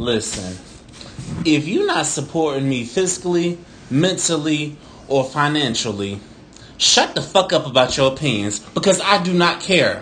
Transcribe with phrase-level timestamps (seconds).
[0.00, 0.56] Listen,
[1.44, 3.58] if you're not supporting me physically,
[3.90, 4.78] mentally,
[5.08, 6.20] or financially,
[6.78, 10.00] shut the fuck up about your opinions because I do not care.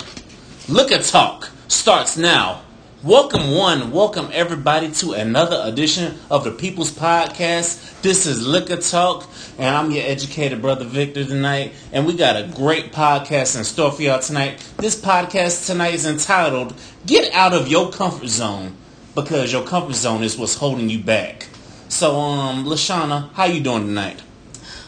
[0.68, 2.62] Liquor Talk starts now.
[3.02, 8.00] Welcome, one, welcome everybody to another edition of the People's Podcast.
[8.00, 9.28] This is Liquor Talk,
[9.58, 11.72] and I'm your educated brother Victor tonight.
[11.92, 14.64] And we got a great podcast in store for y'all tonight.
[14.76, 16.72] This podcast tonight is entitled
[17.04, 18.76] Get Out of Your Comfort Zone
[19.22, 21.48] because your comfort zone is what's holding you back.
[21.88, 24.22] So, um, Lashana, how you doing tonight?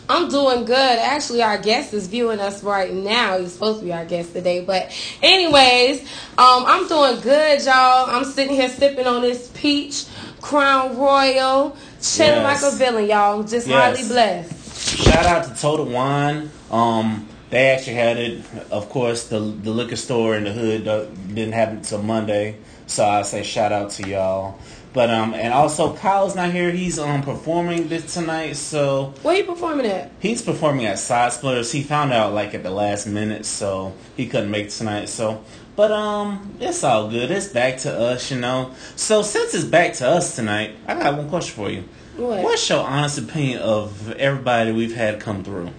[0.09, 0.99] I'm doing good.
[0.99, 3.39] Actually, our guest is viewing us right now.
[3.39, 4.65] He's supposed to be our guest today.
[4.65, 4.91] But,
[5.23, 6.01] anyways,
[6.37, 8.11] um, I'm doing good, y'all.
[8.11, 10.05] I'm sitting here sipping on this peach
[10.41, 12.63] Crown Royal, chilling Yes.
[12.63, 13.43] like a villain, y'all.
[13.43, 13.97] Just Yes.
[13.97, 14.99] highly blessed.
[15.05, 16.51] Shout out to Total Wine.
[16.73, 18.41] Um, they actually had it.
[18.71, 22.57] Of course, the the liquor store in the hood uh, didn't have it until Monday,
[22.91, 24.59] so I say shout out to y'all.
[24.93, 26.73] But um, and also Kyle's not here.
[26.73, 30.11] He's um performing this tonight, so Where you performing at?
[30.19, 31.71] he's performing at Side Splitters.
[31.71, 35.09] He found out like at the last minute, so he couldn't make tonight.
[35.09, 35.45] So,
[35.77, 37.31] but um, it's all good.
[37.31, 38.75] It's back to us, you know.
[38.97, 41.85] So since it's back to us tonight, I got one question for you.
[42.17, 42.43] What?
[42.43, 45.71] What's your honest opinion of everybody we've had come through?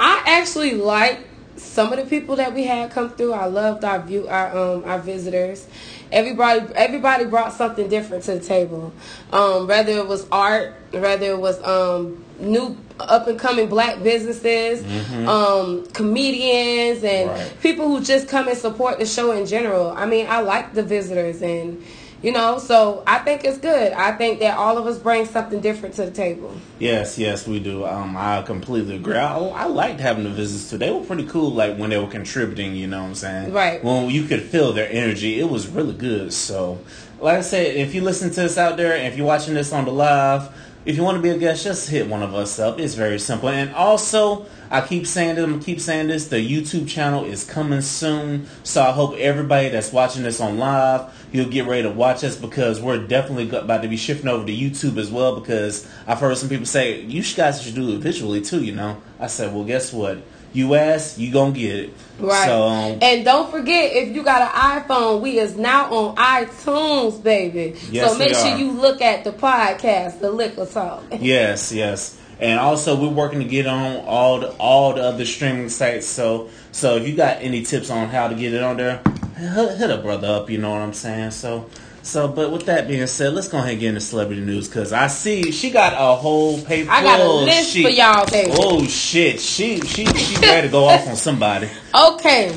[0.00, 1.28] I actually like
[1.72, 3.32] some of the people that we had come through.
[3.32, 5.66] I loved our view, our um, our visitors.
[6.12, 8.92] Everybody, everybody brought something different to the table.
[9.32, 14.84] Um, whether it was art, whether it was um, new up and coming black businesses,
[15.26, 17.52] um, comedians, and Right.
[17.62, 19.92] people who just come and support the show in general.
[19.96, 21.82] I mean, I like the visitors, and
[22.22, 23.92] you know, so I think it's good.
[23.92, 26.54] I think that all of us bring something different to the table.
[26.78, 27.84] Yes, yes, we do.
[27.84, 29.16] Um, I completely agree.
[29.16, 30.78] I, I liked having the visitors too.
[30.78, 32.74] They were pretty cool, like when they were contributing.
[32.76, 33.52] You know what I'm saying?
[33.52, 33.82] Right.
[33.82, 36.32] When you could feel their energy, it was really good.
[36.32, 36.78] So,
[37.20, 39.72] like I said, if you listen to this out there, and if you're watching this
[39.72, 42.58] on the live, if you want to be a guest, just hit one of us
[42.58, 42.80] up.
[42.80, 43.48] It's very simple.
[43.48, 46.28] And also, I keep saying this, I'm keep saying this.
[46.28, 51.12] The YouTube channel is coming soon, so I hope everybody that's watching this on live,
[51.30, 54.52] you'll get ready to watch us because we're definitely about to be shifting over to
[54.52, 55.38] YouTube as well.
[55.38, 58.64] Because I've heard some people say you guys should do it visually too.
[58.64, 60.22] You know, I said, well, guess what?
[60.52, 61.94] You ask, you gonna get it.
[62.18, 62.44] Right.
[62.44, 67.22] So, um, and don't forget, if you got an iPhone, we is now on iTunes,
[67.22, 67.78] baby.
[67.90, 71.02] Yes, so make sure you look at the podcast, the Liquor Talk.
[71.20, 72.18] Yes, yes.
[72.40, 76.06] And also we're working to get on all the all the other streaming sites.
[76.06, 79.00] So so if you got any tips on how to get it on there,
[79.36, 81.30] hit, hit a brother up, you know what I'm saying?
[81.30, 81.70] So
[82.02, 84.92] so but with that being said, let's go ahead and get into celebrity news cuz
[84.92, 88.52] I see she got a whole paper I got a list for y'all, baby.
[88.54, 89.40] Oh shit.
[89.40, 91.68] She she she ready to go off on somebody.
[91.94, 92.56] Okay.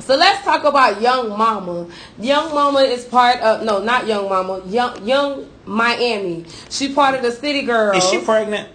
[0.00, 1.86] So let's talk about Young Mama.
[2.18, 4.62] Young Mama is part of no, not Young Mama.
[4.66, 6.44] Young Yung Miami.
[6.68, 8.04] She part of the City Girls.
[8.04, 8.68] Is she pregnant?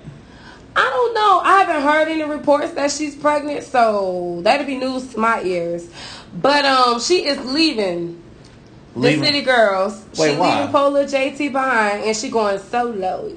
[0.75, 1.41] I don't know.
[1.44, 5.90] I haven't heard any reports that she's pregnant, so that'll be news to my ears.
[6.34, 8.23] But um, she is leaving
[8.96, 10.06] the City Girls.
[10.18, 10.58] Wait, she why?
[10.60, 13.32] leaving Polar JT behind, and she going solo.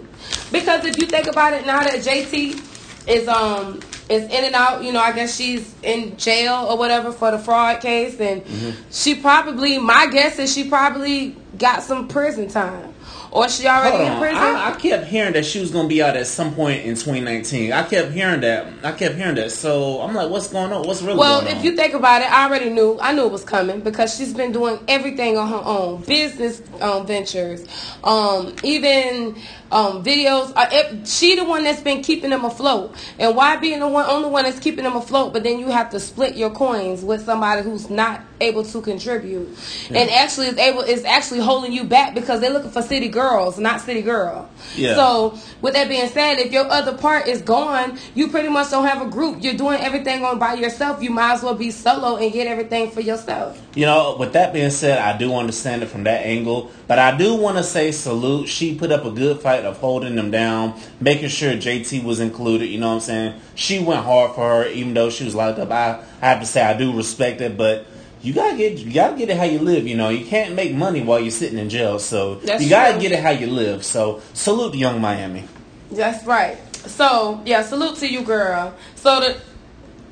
[0.50, 2.60] Because if you think about it, now that JT
[3.06, 7.12] is um is in and out, you know, I guess she's in jail or whatever
[7.12, 8.70] for the fraud case, and Mm-hmm.
[8.90, 12.91] she probably, my guess is she probably got some prison time,
[13.32, 14.18] or she already Hold in on.
[14.20, 14.36] prison.
[14.36, 17.72] I, I kept hearing that she was gonna be out at some point in 2019.
[17.72, 18.66] I kept hearing that.
[18.84, 19.50] I kept hearing that.
[19.52, 20.86] So I'm like, what's going on?
[20.86, 21.52] What's really Well, going on?
[21.54, 22.98] Well, if you think about it, I already knew.
[23.00, 27.06] I knew it was coming because she's been doing everything on her own, business um,
[27.06, 27.66] ventures,
[28.04, 29.36] um, even
[29.70, 30.52] um, videos.
[30.54, 32.94] Uh, if, she the one that's been keeping them afloat.
[33.18, 35.32] And why being the one, only one that's keeping them afloat?
[35.32, 39.48] But then you have to split your coins with somebody who's not able to contribute,
[39.88, 43.58] and actually is able is actually holding you back because they're looking for city girls,
[43.58, 44.50] not city girl.
[44.76, 44.94] Yeah.
[44.94, 48.86] So with that being said, if your other part is gone, you pretty much don't
[48.86, 49.42] have a group.
[49.42, 51.02] You're doing everything on by yourself.
[51.02, 53.60] You might as well be solo and get everything for yourself.
[53.74, 57.16] You know, with that being said, I do understand it from that angle, but I
[57.16, 58.48] do want to say salute.
[58.48, 62.66] She put up a good fight of holding them down, making sure JT was included.
[62.66, 63.40] You know what I'm saying?
[63.54, 65.70] She went hard for her, even though she was locked up.
[65.70, 67.86] I, I have to say I do respect it, but
[68.22, 69.86] you gotta get you gotta get it how you live.
[69.86, 72.92] You know, you can't make money while you're sitting in jail, so That's you gotta
[72.92, 73.02] true.
[73.02, 73.84] get it how you live.
[73.84, 75.44] So salute to Yung Miami.
[75.90, 76.56] That's right.
[76.88, 78.74] So yeah, salute to you, girl.
[78.96, 79.36] So the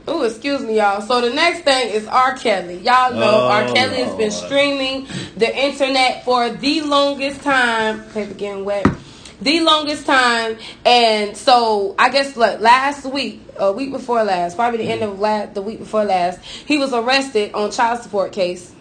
[0.09, 1.03] Oh, excuse me, y'all.
[1.03, 2.35] So the next thing is R.
[2.37, 2.79] Kelly.
[2.79, 3.67] Y'all know Oh, R.
[3.73, 8.03] Kelly has been streaming the internet for the longest time.
[8.11, 8.87] Paper getting wet.
[9.41, 14.79] The longest time, and so I guess like last week, a week before last, probably
[14.79, 18.75] the end of last, the week before last, he was arrested on child support case.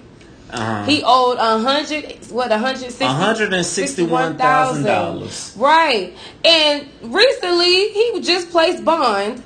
[0.51, 0.83] Uh-huh.
[0.85, 4.07] He owed a hundred, what, a $161,000.
[4.37, 5.61] $161,000.
[5.61, 6.17] Right.
[6.43, 9.43] And recently, he just placed bond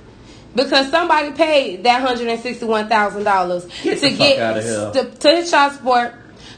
[0.55, 5.73] because somebody paid that hundred and sixty-one thousand dollars to get to, to his child
[5.73, 6.13] support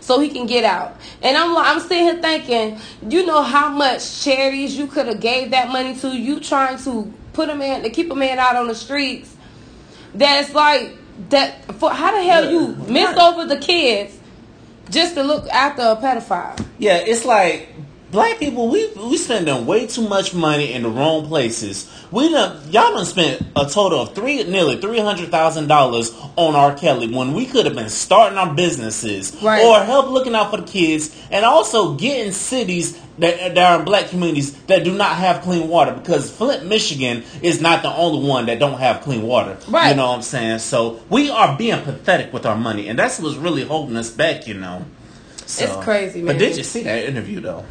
[0.05, 0.95] so he can get out.
[1.23, 2.79] And I'm I'm sitting here thinking,
[3.09, 6.09] you know how much charities you could have gave that money to?
[6.09, 9.35] You trying to put a man to keep a man out on the streets?
[10.13, 10.95] That's like
[11.29, 11.73] that.
[11.75, 14.17] For how the hell you miss over the kids
[14.91, 16.63] just to look after a pedophile?
[16.77, 17.74] Yeah, it's like
[18.15, 18.69] black people.
[18.69, 21.87] We we spending way too much money in the wrong places.
[22.11, 26.55] We done y'all done spent a total of three nearly three hundred thousand dollars on
[26.55, 26.75] R.
[26.75, 29.63] Kelly when we could have been starting our businesses Right.
[29.63, 33.79] or help looking out for the kids and also getting cities that, uh, that are
[33.79, 37.93] in black communities that do not have clean water because Flint, Michigan is not the
[37.95, 39.57] only one that don't have clean water.
[39.69, 39.89] Right.
[39.91, 40.59] You know what I'm saying?
[40.59, 44.47] So we are being pathetic with our money and that's what's really holding us back.
[44.47, 44.85] You know.
[45.47, 47.63] So, It's crazy, But did you see that interview though?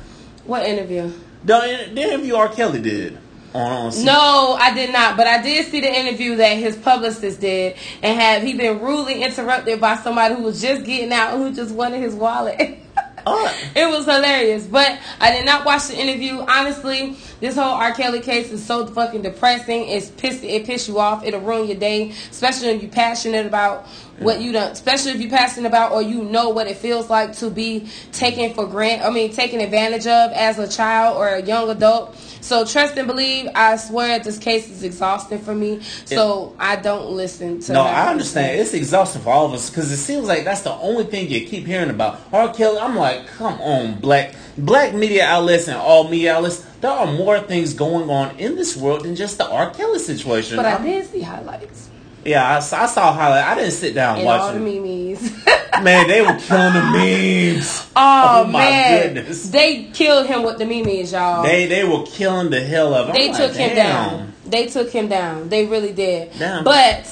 [0.46, 1.12] What interview?
[1.44, 2.48] The, the interview R.
[2.48, 3.18] Kelly did
[3.54, 5.16] on, on No, I did not.
[5.16, 9.22] But I did see the interview that his publicist did, and have he been rudely
[9.22, 12.78] interrupted by somebody who was just getting out, who just wanted his wallet.
[13.26, 13.60] Oh.
[13.74, 16.44] it was hilarious, but I did not watch the interview.
[16.46, 17.92] Honestly, this whole R.
[17.92, 19.88] Kelly case is so fucking depressing.
[19.88, 20.42] It's piss.
[20.42, 21.24] It piss you off.
[21.24, 23.86] It'll ruin your day, especially if you're passionate about
[24.18, 24.72] what you done.
[24.72, 28.54] Especially if you're passing about or you know what it feels like to be taken
[28.54, 29.02] for grant.
[29.02, 32.16] I mean, taken advantage of as a child or a young adult.
[32.40, 33.48] So trust and believe.
[33.54, 35.80] I swear this case is exhausting for me.
[36.04, 37.72] So I don't listen to.
[37.72, 37.82] No.
[37.82, 38.60] I understand.
[38.60, 41.46] It's exhausting for all of us because it seems like that's the only thing you
[41.46, 42.20] keep hearing about.
[42.32, 42.52] R.
[42.52, 46.64] Kelly, I'm like, come on, black black media outlets and all media outlets.
[46.80, 49.70] There are more things going on in this world than just the R.
[49.70, 50.56] Kelly situation.
[50.56, 51.88] But I did see highlights
[52.24, 53.44] Yeah, I, saw- I saw highlight.
[53.44, 55.30] I didn't sit down and and all the memes.
[55.82, 57.90] Man, they were killing the memes.
[57.96, 59.50] Oh, Oh, my man, goodness.
[59.50, 61.42] they killed him with the memes, y'all.
[61.44, 63.08] They they were killing the hell of.
[63.08, 63.10] it.
[63.10, 63.76] I'm They like, took him damn.
[64.18, 64.32] down.
[64.46, 65.48] They took him down.
[65.48, 66.32] They really did.
[66.38, 66.64] Damn.
[66.64, 67.06] But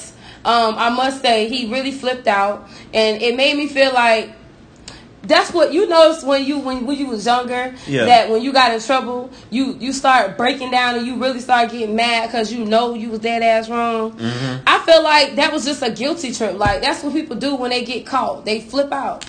[0.45, 4.31] um, I must say, he really flipped out, and it made me feel like
[5.23, 7.73] that's what you noticed when you when, when you was younger.
[7.87, 8.05] Yeah.
[8.05, 11.71] That when you got in trouble, you you start breaking down and you really start
[11.71, 14.11] getting mad because you know you was dead ass wrong.
[14.13, 14.63] Mm-hmm.
[14.67, 16.57] I feel like that was just a guilty trip.
[16.57, 18.45] Like that's what people do when they get caught.
[18.45, 19.25] They flip out.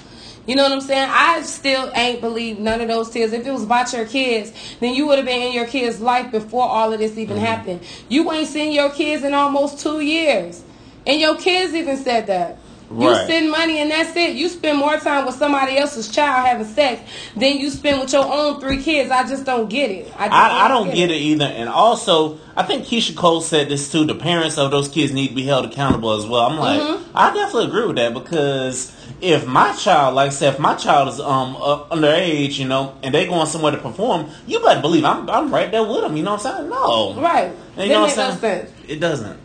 [0.47, 1.09] You know what I'm saying?
[1.11, 3.33] I still ain't believe none of those tears.
[3.33, 6.31] If it was about your kids, then you would have been in your kids' life
[6.31, 7.81] before all of this even happened.
[8.11, 10.63] You ain't seen your kids in almost two years.
[11.07, 12.59] And your kids even said that.
[12.91, 13.25] You Right.
[13.25, 14.37] spend money and that's it.
[14.37, 17.01] You spend more time with somebody else's child having sex
[17.35, 19.11] than you spend with your own three kids.
[19.11, 20.13] I just don't get it.
[20.17, 21.47] I, I, I don't get it either.
[21.47, 24.05] And also, I think Keyshia Cole said this too.
[24.05, 26.43] The parents of those kids need to be held accountable as well.
[26.43, 27.17] I'm like, Mm-hmm.
[27.17, 31.09] I definitely agree with that because if my child, like I said, if my child
[31.09, 35.05] is um uh, underage, you know, and they going somewhere to perform, you better believe
[35.05, 36.17] I'm I'm right there with them.
[36.17, 36.71] You know what I'm saying?
[36.71, 37.45] No, Right.
[37.47, 38.67] And That you know make what I'm saying?
[38.67, 38.73] sense.
[38.89, 39.39] It doesn't.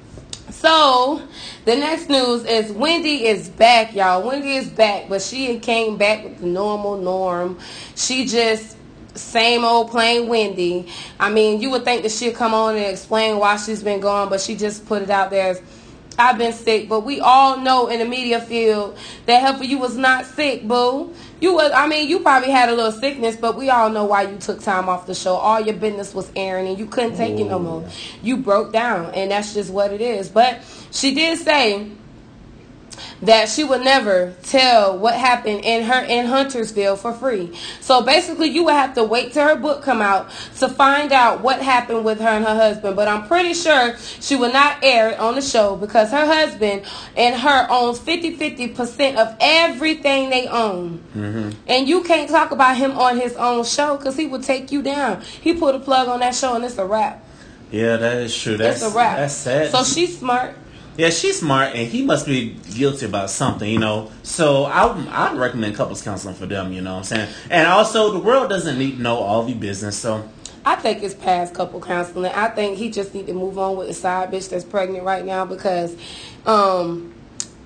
[0.59, 1.21] So,
[1.63, 4.27] the next news is Wendy is back, y'all.
[4.27, 7.57] Wendy is back, but she came back with the normal norm.
[7.95, 8.75] She just
[9.15, 10.88] same old plain Wendy.
[11.17, 14.27] I mean, you would think that she'd come on and explain why she's been gone,
[14.27, 15.61] but she just put it out there as
[16.19, 19.95] I've been sick, but we all know in the media field that Heifer, you was
[19.95, 21.13] not sick, boo.
[21.39, 24.23] You was, I mean, you probably had a little sickness, but we all know why
[24.23, 25.35] you took time off the show.
[25.35, 27.88] All your business was airing, and you couldn't take it no more.
[28.21, 30.28] You broke down, and that's just what it is.
[30.28, 30.61] But
[30.92, 31.90] she did say
[33.21, 37.56] that she would never tell what happened in her in Huntersville for free.
[37.81, 41.41] So basically you would have to wait till her book come out to find out
[41.41, 42.95] what happened with her and her husband.
[42.95, 46.83] But I'm pretty sure she will not air it on the show because her husband
[47.15, 51.03] and her owns 50-50% of everything they own.
[51.15, 51.51] Mm-hmm.
[51.68, 54.81] And you can't talk about him on his own show because he would take you
[54.81, 55.21] down.
[55.21, 57.25] He put a plug on that show and it's a wrap.
[57.71, 58.57] Yeah, that is true.
[58.57, 59.18] That's It's a wrap.
[59.18, 59.71] That's sad.
[59.71, 60.56] So she's smart.
[60.99, 64.11] Yeah, she's smart, and he must be guilty about something, you know.
[64.23, 67.29] So I I'd recommend couples counseling for them, you know what I'm saying.
[67.49, 70.27] And also, the world doesn't need to know all the business, so
[70.65, 72.33] I think it's past couple counseling.
[72.33, 75.23] I think he just need to move on with the side bitch that's pregnant right
[75.23, 75.95] now because
[76.45, 77.13] um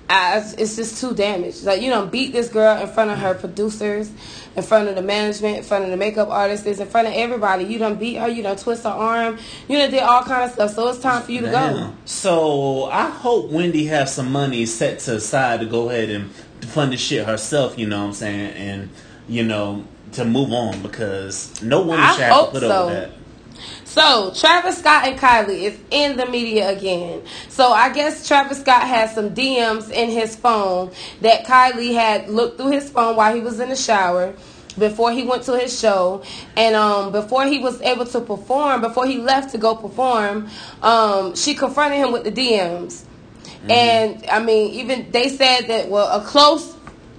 [0.08, 1.64] I, it's just too damaged.
[1.64, 4.10] Like you don't beat this girl in front of her producers,
[4.54, 7.64] in front of the management, in front of the makeup artists, in front of everybody.
[7.64, 8.28] You don't beat her.
[8.28, 9.38] You done twist her arm.
[9.66, 10.72] You done did all kind of stuff.
[10.72, 11.94] So it's time for you to go.
[12.04, 16.30] So I hope Wendy has some money set to aside to go ahead and
[16.66, 17.78] fund this shit herself.
[17.78, 18.90] You know what I'm saying, and
[19.26, 22.70] you know to move on because no woman I should have to put so.
[22.70, 23.23] up with that.
[23.94, 27.22] So Travis Scott and Kylie is in the media again.
[27.48, 32.58] So I guess Travis Scott has some DMs in his phone that Kylie had looked
[32.58, 34.34] through his phone while he was in the shower
[34.76, 36.24] before he went to his show
[36.56, 40.48] and um, before he was able to perform before he left to go perform
[40.82, 43.04] um, she confronted him with the dms
[43.44, 43.70] mm-hmm.
[43.70, 46.74] and i mean even they said that well a close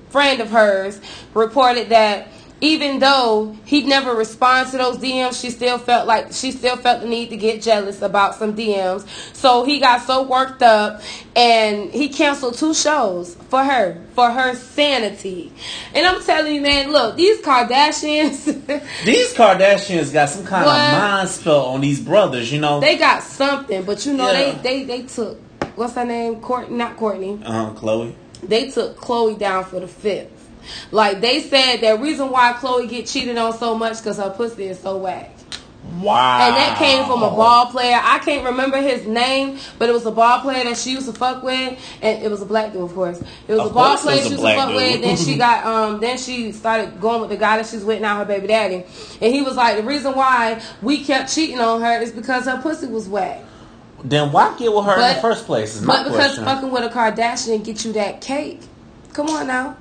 [0.10, 1.00] friend of hers
[1.34, 2.28] reported that
[2.62, 7.02] even though he'd never responded to those DMs, she still felt like she still felt
[7.02, 9.06] the need to get jealous about some DMs.
[9.36, 11.02] So he got so worked up
[11.36, 15.52] and he canceled two shows for her, for her sanity.
[15.94, 18.46] And I'm telling you, man, look, these Kardashians
[19.06, 20.80] These Kardashians got some kind what?
[20.80, 22.80] of mind spell on these brothers, you know.
[22.80, 24.52] They got something, but you know, yeah.
[24.62, 25.40] they, they they took
[25.76, 26.40] what's her name?
[26.40, 27.40] Courtney not Courtney.
[27.44, 28.14] Uh huh, Khloé.
[28.44, 30.35] They took Khloé down for the fifth.
[30.92, 34.66] Like they said, the reason why Khloé get cheated on so much because her pussy
[34.66, 35.32] is so whack.
[36.00, 36.48] Wow.
[36.48, 38.00] And that came from a ball player.
[38.02, 41.14] I can't remember his name, but it was a ball player that she used to
[41.14, 43.22] fuck with, and it was a black dude, of course.
[43.48, 44.76] It was of a ball player she used to fuck dude.
[44.76, 45.02] with.
[45.02, 48.18] Then she got, um, then she started going with the guy that she's with now,
[48.18, 48.84] her baby daddy,
[49.22, 52.62] and he was like, the reason why we kept cheating on her is because her
[52.62, 53.44] pussy was whack.
[54.04, 55.76] Then why get with her but, in the first place?
[55.76, 58.62] Is my but because fucking with a Kardashian get you that cake.
[59.14, 59.78] Come on now.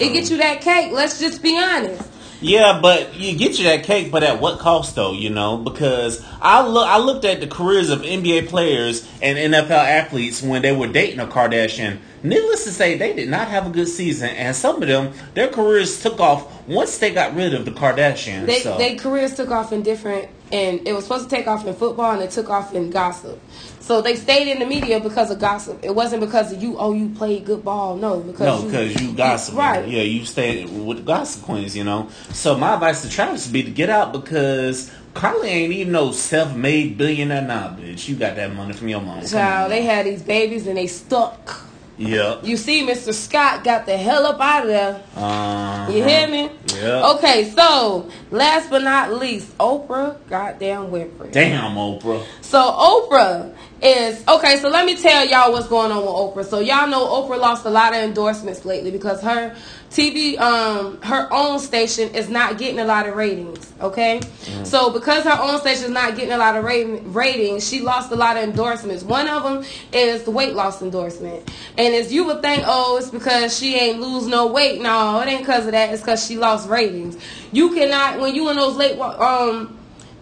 [0.00, 0.92] It gets you that cake.
[0.92, 2.10] Let's just be honest.
[2.40, 5.12] Yeah, but you get you that cake, but at what cost though?
[5.12, 9.70] You know, because I look, I looked at the careers of NBA players and NFL
[9.70, 11.98] athletes when they were dating a Kardashian.
[12.22, 15.48] Needless to say, they did not have a good season, and some of them, their
[15.48, 18.46] careers took off once they got rid of the Kardashians.
[18.46, 18.76] They, so.
[18.76, 22.12] Their careers took off in different, and it was supposed to take off in football,
[22.12, 23.40] and it took off in gossip.
[23.80, 25.78] So they stayed in the media because of gossip.
[25.84, 26.76] It wasn't because of you.
[26.76, 27.96] Oh, you played good ball.
[27.96, 29.54] No, because no, because you, you gossip.
[29.54, 29.86] Right?
[29.86, 31.76] Yeah, you stayed with the gossip queens.
[31.76, 32.08] You know.
[32.30, 36.12] So my advice to Travis would be to get out because Carly ain't even no
[36.12, 38.08] self-made billionaire now, bitch.
[38.08, 39.24] You got that money from your mom.
[39.24, 41.62] Child, they had these babies and they stuck.
[41.96, 42.40] Yeah.
[42.42, 43.14] You see, Mr.
[43.14, 45.02] Scott got the hell up out of there.
[45.16, 45.90] Uh-huh.
[45.90, 46.50] You hear me?
[46.80, 47.12] Yeah.
[47.14, 51.32] Okay, so last but not least, Oprah goddamn Winfrey.
[51.32, 52.24] Damn, Oprah.
[52.40, 53.54] So Oprah
[53.86, 54.56] is okay.
[54.56, 56.48] So let me tell y'all what's going on with Oprah.
[56.48, 59.54] So y'all know Oprah lost a lot of endorsements lately because her
[59.90, 63.72] TV, um, her own station is not getting a lot of ratings.
[63.80, 64.64] Okay, mm-hmm.
[64.64, 68.16] so because her own station is not getting a lot of ratings, she lost a
[68.16, 69.04] lot of endorsements.
[69.04, 73.10] One of them is the weight loss endorsement, and as you would think, oh, it's
[73.10, 74.82] because she ain't lose no weight.
[74.82, 75.92] No, it ain't because of that.
[75.92, 77.16] It's because she lost ratings.
[77.52, 79.78] You cannot when you in those late um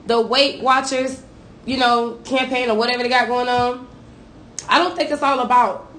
[0.06, 1.22] the Weight Watchers
[1.66, 3.86] you know, campaign or whatever they got going on,
[4.68, 5.94] I don't think it's all about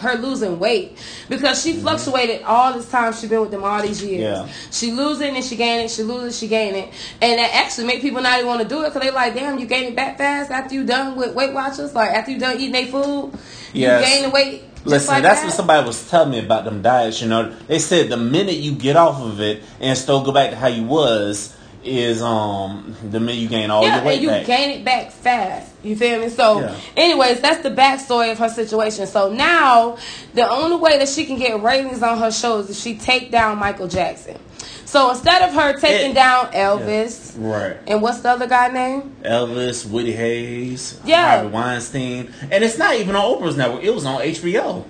[0.00, 0.98] her losing weight
[1.28, 1.82] because she mm-hmm.
[1.82, 4.20] fluctuated all this time she been with them all these years.
[4.20, 4.48] Yeah.
[4.70, 6.90] She losing and she gaining, she losing, she gaining,
[7.20, 9.58] and that actually make people not even want to do it because they like, damn,
[9.58, 12.72] you gaining back fast after you done with Weight Watchers, like after you done eating
[12.72, 13.32] their food,
[13.72, 14.00] yes.
[14.00, 14.64] you gaining weight.
[14.84, 15.46] Listen, like that's that?
[15.46, 17.20] what somebody was telling me about them diets.
[17.20, 20.50] You know, they said the minute you get off of it and still go back
[20.50, 24.22] to how you was, is um the minute you gain all yeah, your weight and
[24.22, 24.46] you back.
[24.46, 25.72] gain it back fast.
[25.82, 26.28] You feel me?
[26.28, 26.76] So, yeah.
[26.96, 29.06] anyways, that's the backstory of her situation.
[29.06, 29.96] So now,
[30.34, 33.30] the only way that she can get ratings on her shows is if she take
[33.30, 34.38] down Michael Jackson.
[34.84, 38.68] So instead of her taking it, down Elvis, yeah, right, and what's the other guy
[38.68, 39.14] name?
[39.22, 43.84] Elvis, Woody Hayes, yeah, Harvey Weinstein, and it's not even on Oprah's network.
[43.84, 44.84] It was on HBO.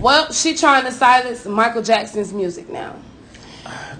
[0.00, 2.96] Well, she trying to silence Michael Jackson's music now.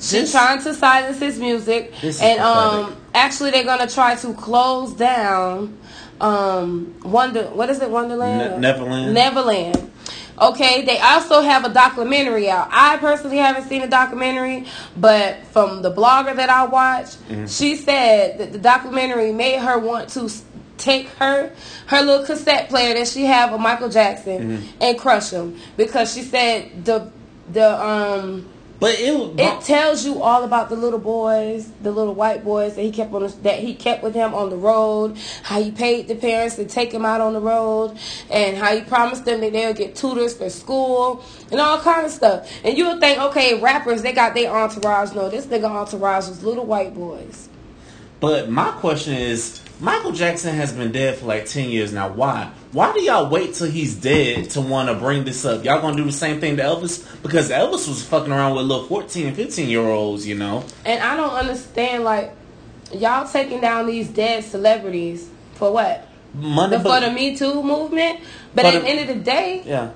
[0.00, 5.78] She's trying to silence his music, and um, actually, they're gonna try to close down
[6.20, 7.44] um, Wonder.
[7.44, 7.90] What is it?
[7.90, 8.60] Wonderland.
[8.60, 9.14] Ne- Neverland.
[9.14, 9.92] Neverland.
[10.40, 12.68] Okay, they also have a documentary out.
[12.70, 17.46] I personally haven't seen a documentary, but from the blogger that I watched, mm-hmm.
[17.46, 20.30] she said that the documentary made her want to
[20.76, 21.52] take her
[21.86, 24.66] her little cassette player that she have of Michael Jackson mm-hmm.
[24.80, 27.10] and crush him because she said the
[27.52, 28.48] the um
[28.80, 32.82] but it it tells you all about the little boys, the little white boys that
[32.82, 35.16] he kept on that he kept with him on the road.
[35.42, 37.98] How he paid the parents to take him out on the road,
[38.30, 42.12] and how he promised them that they'll get tutors for school and all kind of
[42.12, 42.50] stuff.
[42.62, 45.12] And you would think, okay, rappers they got their entourage.
[45.12, 47.48] No, this nigga entourage was little white boys.
[48.20, 52.08] But my question is, Michael Jackson has been dead for like 10 years now.
[52.08, 52.50] Why?
[52.72, 55.64] Why do y'all wait till he's dead to want to bring this up?
[55.64, 57.06] Y'all gonna do the same thing to Elvis?
[57.22, 60.64] Because Elvis was fucking around with little 14 and 15 year olds, you know?
[60.84, 62.34] And I don't understand, like,
[62.92, 66.08] y'all taking down these dead celebrities for what?
[66.34, 68.20] Money, for the Me Too movement?
[68.54, 69.90] But at the end of the day, yeah.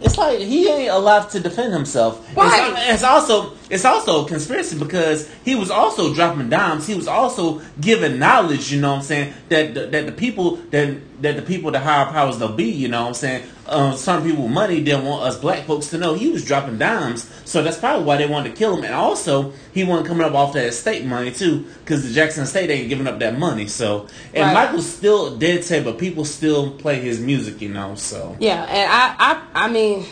[0.00, 2.26] It's like he ain't allowed to defend himself.
[2.36, 2.72] Right.
[2.72, 6.86] It's, it's also it's also a conspiracy because he was also dropping dimes.
[6.86, 8.72] He was also giving knowledge.
[8.72, 12.06] You know what I'm saying that that the people that that the people the higher
[12.06, 12.70] powers they'll be.
[12.70, 15.88] You know what I'm saying um, some people with money didn't want us black folks
[15.88, 17.30] to know he was dropping dimes.
[17.44, 18.84] So that's probably why they wanted to kill him.
[18.84, 22.68] And also he wasn't coming up off that estate money too because the Jackson estate
[22.70, 23.68] ain't giving up that money.
[23.68, 24.66] So and Right.
[24.66, 27.60] Michael's still dead tape, but people still play his music.
[27.62, 28.36] You know so.
[28.40, 29.14] Yeah, and I,
[29.54, 30.04] I, I mean,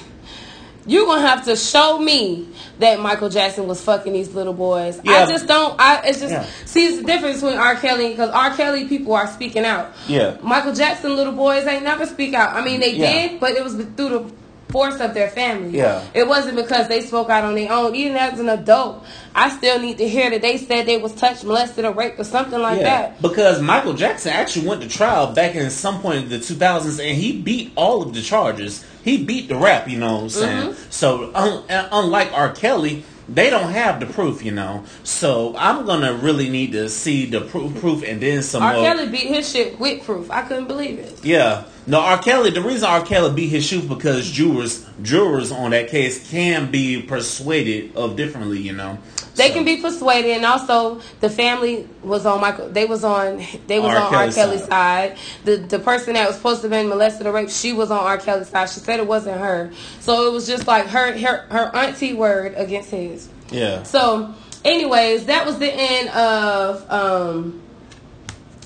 [0.88, 2.48] you're gonna have to show me
[2.80, 5.00] that Michael Jackson was fucking these little boys.
[5.04, 5.12] Yeah.
[5.12, 5.78] I just don't.
[5.78, 6.46] I it's just Yeah.
[6.64, 7.76] see it's the difference between R.
[7.76, 8.54] Kelly because R.
[8.56, 9.92] Kelly people are speaking out.
[10.06, 10.36] Yeah.
[10.42, 12.54] Michael Jackson little boys ain't never speak out.
[12.54, 13.28] I mean they Yeah.
[13.28, 14.24] did, but it was through the
[14.70, 15.78] force of their family.
[15.78, 16.02] Yeah.
[16.12, 17.94] It wasn't because they spoke out on their own.
[17.94, 19.02] Even as an adult,
[19.34, 22.24] I still need to hear that they said they was touched, molested, or raped, or
[22.24, 23.22] something like that.
[23.22, 27.16] Because Michael Jackson actually went to trial back in some point in the 2000s and
[27.16, 28.84] he beat all of the charges.
[29.08, 30.62] He beat the rap, you know what I'm saying?
[30.72, 30.90] Mm-hmm.
[30.90, 32.52] So, un- unlike R.
[32.52, 34.84] Kelly, they don't have the proof, you know.
[35.02, 38.74] So, I'm to really need to see the proof, proof and then some R.
[38.74, 38.82] more.
[38.82, 40.30] Kelly beat his shit with proof.
[40.30, 41.24] I couldn't believe it.
[41.24, 41.64] Yeah.
[41.86, 42.18] No, R.
[42.18, 43.02] Kelly, the reason R.
[43.02, 48.58] Kelly beat his shoe because jurors jurors on that case can be persuaded of differently,
[48.58, 48.98] you know.
[49.38, 52.68] They So- can be persuaded, and also the family was on Michael.
[52.68, 53.42] They was on.
[53.66, 53.96] They was R.
[53.96, 54.10] on R.
[54.10, 54.68] Kelly's Kelly's side.
[54.68, 55.16] side.
[55.44, 57.98] The the person that was supposed to have been molested or raped, she was on
[58.00, 58.18] R.
[58.18, 58.68] Kelly's side.
[58.68, 62.52] She said it wasn't her, so it was just like her her her auntie word
[62.56, 63.28] against his.
[63.50, 63.82] Yeah.
[63.84, 67.62] So, anyways, that was the end of um.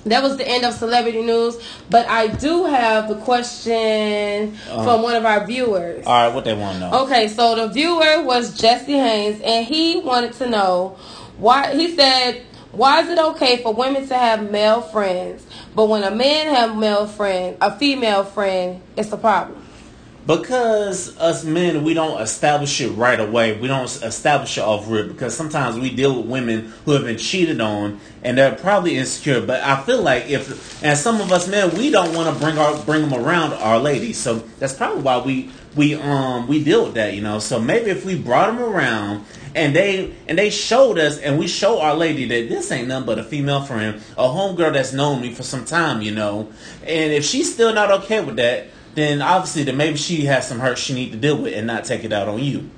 [0.04, 1.56] That was the end of celebrity news,
[1.88, 4.82] but I do have the question Uh-huh.
[4.84, 6.04] from one of our viewers.
[6.06, 7.02] All right, what they want to know.
[7.04, 10.96] Okay, so the viewer was Jesse Haynes, and he wanted to know
[11.38, 11.72] why.
[11.74, 12.42] He said,
[12.72, 15.44] "Why is it okay for women to have male friends,
[15.76, 19.61] but when a man have male friend, a female friend, it's a problem?"
[20.24, 23.58] Because us men, we don't establish it right away.
[23.58, 27.18] We don't establish it off rip because sometimes we deal with women who have been
[27.18, 29.44] cheated on and they're probably insecure.
[29.44, 32.56] But I feel like if, and some of us men, we don't want to bring
[32.56, 34.16] our bring them around our ladies.
[34.16, 37.40] So that's probably why we we um we deal with that, you know.
[37.40, 39.24] So maybe if we brought them around
[39.56, 43.06] and they and they showed us and we show our lady that this ain't nothing
[43.06, 46.52] but a female friend, a homegirl that's known me for some time, you know.
[46.86, 50.60] And if she's still not okay with that then obviously then maybe she has some
[50.60, 52.68] hurt she need to deal with and not take it out on you.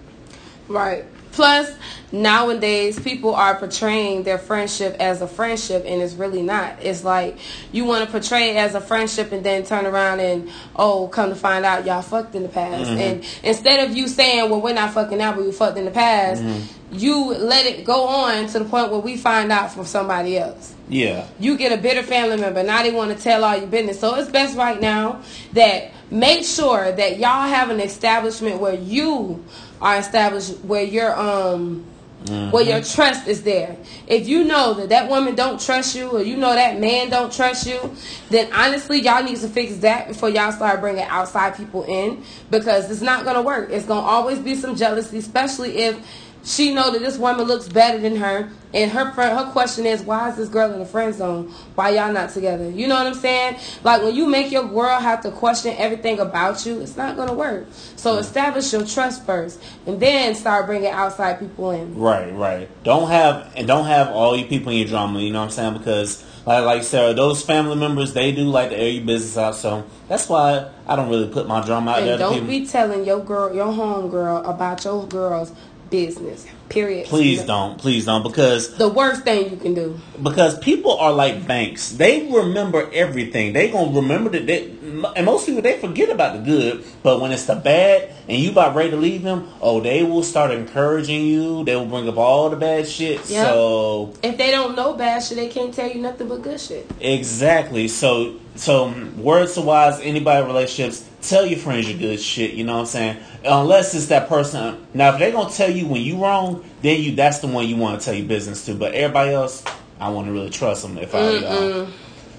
[0.68, 1.04] Right.
[1.34, 1.74] Plus,
[2.12, 6.76] nowadays people are portraying their friendship as a friendship, and it's really not.
[6.80, 7.38] It's like
[7.72, 11.30] you want to portray it as a friendship, and then turn around and oh, come
[11.30, 12.88] to find out y'all fucked in the past.
[12.88, 13.00] Mm-hmm.
[13.00, 15.90] And instead of you saying, "Well, we're not fucking out, but we fucked in the
[15.90, 16.94] past," mm-hmm.
[16.94, 20.72] you let it go on to the point where we find out from somebody else
[20.88, 21.26] Yeah.
[21.40, 22.62] you get a bitter family member.
[22.62, 23.98] Now they want to tell all your business.
[23.98, 25.20] So it's best right now
[25.54, 29.44] that make sure that y'all have an establishment where you
[29.82, 31.84] are established, where your um.
[32.26, 33.76] Where your trust is there.
[34.06, 37.30] If you know that that woman don't trust you, or you know that man don't
[37.30, 37.94] trust you,
[38.30, 42.90] then honestly, y'all need to fix that before y'all start bringing outside people in because
[42.90, 43.68] it's not gonna work.
[43.70, 45.98] It's gonna always be some jealousy, especially if
[46.44, 48.50] she know that this woman looks better than her.
[48.74, 51.54] And her friend, her question is why is this girl in the friend zone?
[51.76, 52.68] Why y'all not together?
[52.68, 53.56] You know what i'm saying?
[53.84, 57.34] Like when you make your girl have to question everything about you it's not gonna
[57.34, 57.68] work.
[57.96, 58.20] So mm.
[58.20, 61.96] establish your trust first and then start bringing outside people in.
[61.96, 62.68] Right, right.
[62.82, 65.50] Don't have and don't have all you people in your drama, you know what I'm
[65.52, 65.78] saying?
[65.78, 69.54] Because like like Sarah, those family members they do like to air your business out,
[69.54, 72.66] so that's why I don't really put my drama out there and to don't be
[72.66, 75.52] telling your girl your home girl about your girl's
[76.00, 80.98] いいですね period Please don't, please don't, because the worst thing you can do because people
[80.98, 81.92] are like banks.
[81.92, 83.52] They remember everything.
[83.52, 84.46] They gonna remember that.
[84.46, 84.70] They,
[85.16, 88.50] and most people they forget about the good, but when it's the bad and you
[88.50, 91.64] about ready to leave them, oh, they will start encouraging you.
[91.64, 93.28] They will bring up all the bad shit.
[93.30, 93.46] Yep.
[93.46, 96.90] So if they don't know bad shit they can't tell you nothing but good shit
[97.00, 97.88] exactly.
[97.88, 102.52] So so words to wise, anybody in relationships, tell your friends your good shit.
[102.52, 103.16] You know what I'm saying?
[103.44, 104.86] Unless it's that person.
[104.94, 107.76] Now, if they gonna tell you when you wrong, then you that's the one you
[107.76, 108.74] want to tell your business to.
[108.74, 109.64] But everybody else,
[109.98, 111.88] I want to really trust them if I uh, y'all.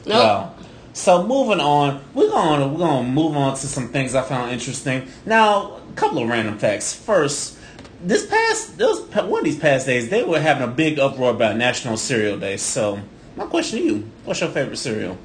[0.05, 0.55] nope
[0.95, 5.07] so moving on, we're gonna we're gonna move on to some things I found interesting.
[5.25, 6.93] Now, a couple of random facts.
[6.93, 7.59] First,
[8.01, 11.57] this past those one of these past days, they were having a big uproar about
[11.57, 12.55] National Cereal Day.
[12.55, 13.01] So,
[13.35, 15.17] my question to you: What's your favorite cereal?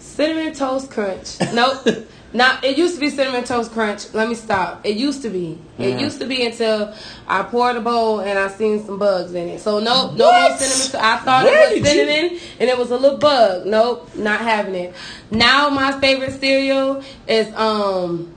[0.00, 1.36] Cinnamon Toast Crunch.
[1.54, 1.86] Nope.
[2.32, 4.12] Now it used to be cinnamon toast crunch.
[4.12, 4.80] Let me stop.
[4.84, 5.58] It used to be.
[5.78, 6.92] It used to be until
[7.26, 9.60] I poured a bowl and I seen some bugs in it.
[9.60, 10.90] So nope, no more cinnamon.
[10.90, 13.66] To- I thought Where it was you- cinnamon and it was a little bug.
[13.66, 14.94] Nope, not having it.
[15.30, 18.32] Now my favorite cereal is um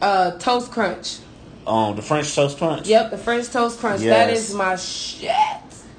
[0.00, 1.18] Uh, toast crunch.
[1.64, 2.88] Um, the French toast crunch.
[2.88, 4.00] Yep, the French toast crunch.
[4.00, 4.48] That Yes.
[4.48, 5.30] is my shit.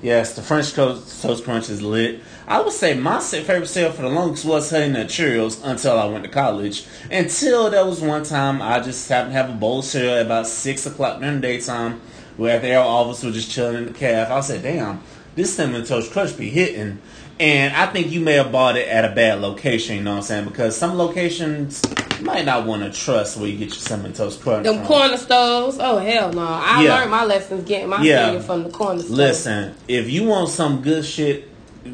[0.02, 2.20] Yes, the French toast, toast crunch is lit.
[2.48, 6.06] I would say my favorite cereal for the longest was Honey Nut Cheerios until I
[6.06, 6.86] went to college.
[7.10, 10.26] Until there was one time I just happened to have a bowl of cereal at
[10.26, 12.02] about six o'clock during the daytime,
[12.38, 14.30] where there all of us were just chilling in the caf.
[14.30, 15.02] I said, "Damn,
[15.36, 17.00] this cinnamon toast crunch be hitting."
[17.40, 19.96] And I think you may have bought it at a bad location.
[19.98, 20.46] You know what I'm saying?
[20.46, 21.82] Because some locations
[22.20, 24.66] you might not want to trust where you get your cinnamon toast crunch.
[24.66, 24.86] Them from.
[24.86, 25.78] corner stores.
[25.80, 26.42] Oh hell no!
[26.46, 26.96] I Yeah.
[27.00, 28.26] learned my lessons getting my Yeah.
[28.26, 29.16] cereal from the corner store.
[29.16, 31.50] Listen, if you want some good shit,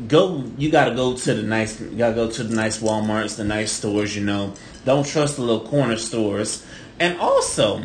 [0.08, 0.44] go.
[0.58, 1.80] You gotta go to the nice.
[1.80, 4.16] You gotta go to the nice WalMarts, the nice stores.
[4.16, 4.54] You know,
[4.86, 6.66] don't trust the little corner stores.
[7.00, 7.84] And also,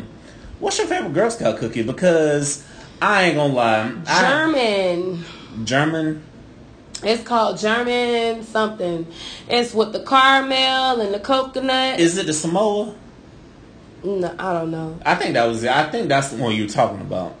[0.59, 1.83] what's your favorite Girl Scout cookie?
[1.83, 2.65] Because
[3.01, 5.25] I ain't gonna lie, I- German.
[5.63, 6.23] German.
[7.03, 9.05] It's called German something.
[9.47, 11.99] It's with the caramel and the coconut.
[11.99, 12.95] Is it the Samoa?
[14.03, 14.99] no, I don't know.
[15.05, 15.71] I think that was it.
[15.71, 17.35] I think that's the one you were talking about.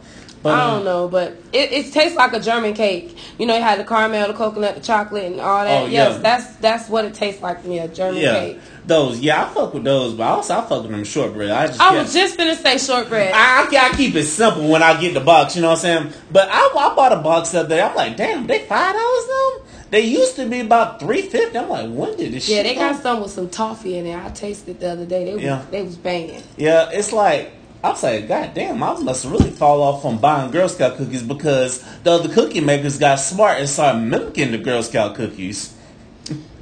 [0.45, 3.17] But I um, don't know, but it, it tastes like a German cake.
[3.39, 5.81] You know, you had the caramel, the coconut, the chocolate, and all that.
[5.81, 6.09] Oh, yeah.
[6.09, 8.59] Yes, that's that's what it tastes like to me, a German Yeah, cake.
[8.85, 9.19] those.
[9.21, 11.49] Yeah, I fuck with those, but I also I fuck with them shortbread.
[11.49, 13.33] I just I was just gonna say shortbread.
[13.33, 16.03] I, I, I keep it simple when I get the box, you know what I'm
[16.03, 16.13] saying?
[16.31, 17.83] But I, I bought a box up there.
[17.83, 19.65] I'm like, damn, they five dollars now?
[19.89, 21.57] They used to be about three fifty.
[21.57, 23.01] I'm like, when did this yeah, they got come?
[23.01, 24.15] some with some toffee in it.
[24.23, 25.25] I tasted it the other day.
[25.25, 25.65] They was, Yeah.
[25.71, 26.43] they was banging.
[26.55, 27.51] Yeah, it's like
[27.85, 31.21] I was like, God damn, I must really fall off from buying Girl Scout cookies
[31.21, 35.71] because the other cookie makers got smart and started mimicking the Girl Scout cookies.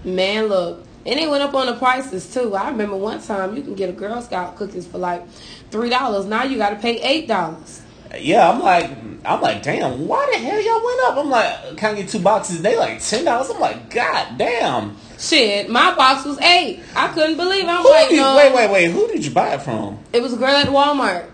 [0.04, 2.54] Man, look, and they went up on the prices too.
[2.56, 5.26] I remember one time you can get a Girl Scout cookies for like
[5.72, 6.26] three dollars.
[6.26, 7.82] Now you got to pay eight dollars.
[8.20, 8.92] Yeah, I'm like,
[9.24, 11.18] I'm like, damn, why the hell y'all went up?
[11.24, 12.62] I'm like, can I get two boxes?
[12.62, 13.50] They like ten dollars.
[13.50, 14.98] I'm like, God damn.
[15.24, 16.82] Shit, my box was eight.
[16.96, 17.64] I couldn't believe.
[17.64, 17.70] it.
[17.70, 18.92] I'm Who like, did, no, wait, wait, wait.
[18.92, 20.00] Who did you buy it from?
[20.12, 21.30] It was a girl at Walmart.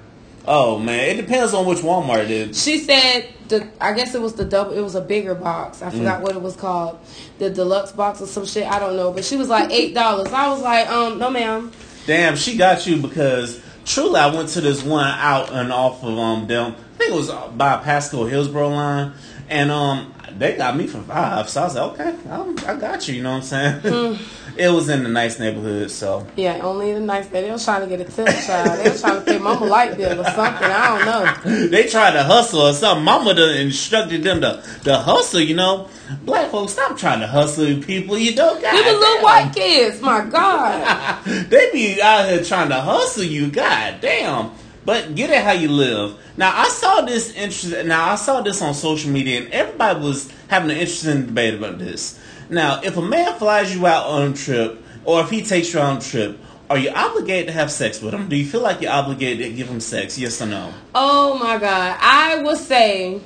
[0.47, 2.63] Oh man, it depends on which Walmart it is.
[2.63, 5.81] She said the I guess it was the double it was a bigger box.
[5.81, 5.97] I Mm.
[5.97, 6.99] forgot what it was called.
[7.39, 8.65] The deluxe box or some shit.
[8.69, 9.11] I don't know.
[9.11, 10.27] But she was like eight dollars.
[10.31, 11.71] I was like, um, no ma'am.
[12.07, 16.17] Damn, she got you because truly, I went to this one out and off of
[16.17, 16.75] um them.
[16.95, 19.13] I think it was by Pasco Hillsborough line,
[19.49, 21.49] and um they got me for five.
[21.49, 23.15] So I was like, okay, I'm, I got you.
[23.15, 23.81] You know what I'm saying?
[23.81, 24.19] Mm.
[24.57, 27.27] it was in a nice neighborhood, so Yeah, only the nice.
[27.27, 28.79] They was trying to get a tip child.
[28.79, 30.69] They was trying to pay mama light bill or something.
[30.69, 31.67] I don't know.
[31.67, 33.03] they tried to hustle or something.
[33.03, 35.39] Mama done instructed them to, to hustle.
[35.39, 35.89] You know,
[36.23, 38.17] black folks, stop trying to hustle people.
[38.17, 40.01] You don't got They were little white kids.
[40.01, 41.23] My God.
[41.25, 43.49] they be out here trying to hustle you.
[43.49, 44.51] God damn.
[44.89, 46.17] But get it how you live.
[46.35, 47.85] Now I saw this interest.
[47.85, 51.77] Now I saw this on social media, and everybody was having an interesting debate about
[51.77, 52.19] this.
[52.49, 55.79] Now, if a man flies you out on a trip, or if he takes you
[55.79, 56.39] on a trip,
[56.71, 58.29] are you obligated to have sex with him?
[58.29, 60.17] Do you feel like you're obligated to give him sex?
[60.17, 60.73] Yes or no?
[60.95, 61.95] Oh my God.
[62.01, 63.21] I would say,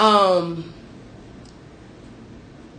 [0.00, 0.74] um,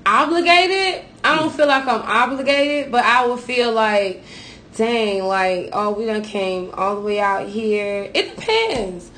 [0.05, 1.05] obligated.
[1.23, 4.25] I don't feel like I'm obligated, but I would feel like,
[4.75, 8.09] dang, like, oh, we done came all the way out here.
[8.13, 9.11] It depends.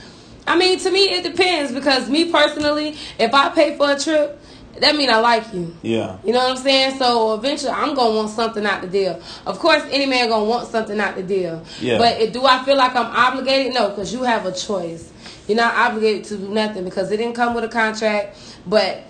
[0.48, 4.40] I mean, to me, it depends because me personally, if I pay for a trip,
[4.80, 5.76] that mean I like you.
[5.82, 6.18] Yeah.
[6.24, 6.98] You know what I'm saying?
[6.98, 9.22] So eventually, I'm gonna want something out the deal.
[9.46, 11.64] Of course, any man gonna want something out the deal.
[11.80, 11.98] Yeah.
[11.98, 13.74] But it, do I feel like I'm obligated?
[13.74, 15.12] No, because you have a choice.
[15.48, 18.38] You're not obligated to do nothing because it didn't come with a contract.
[18.68, 19.04] But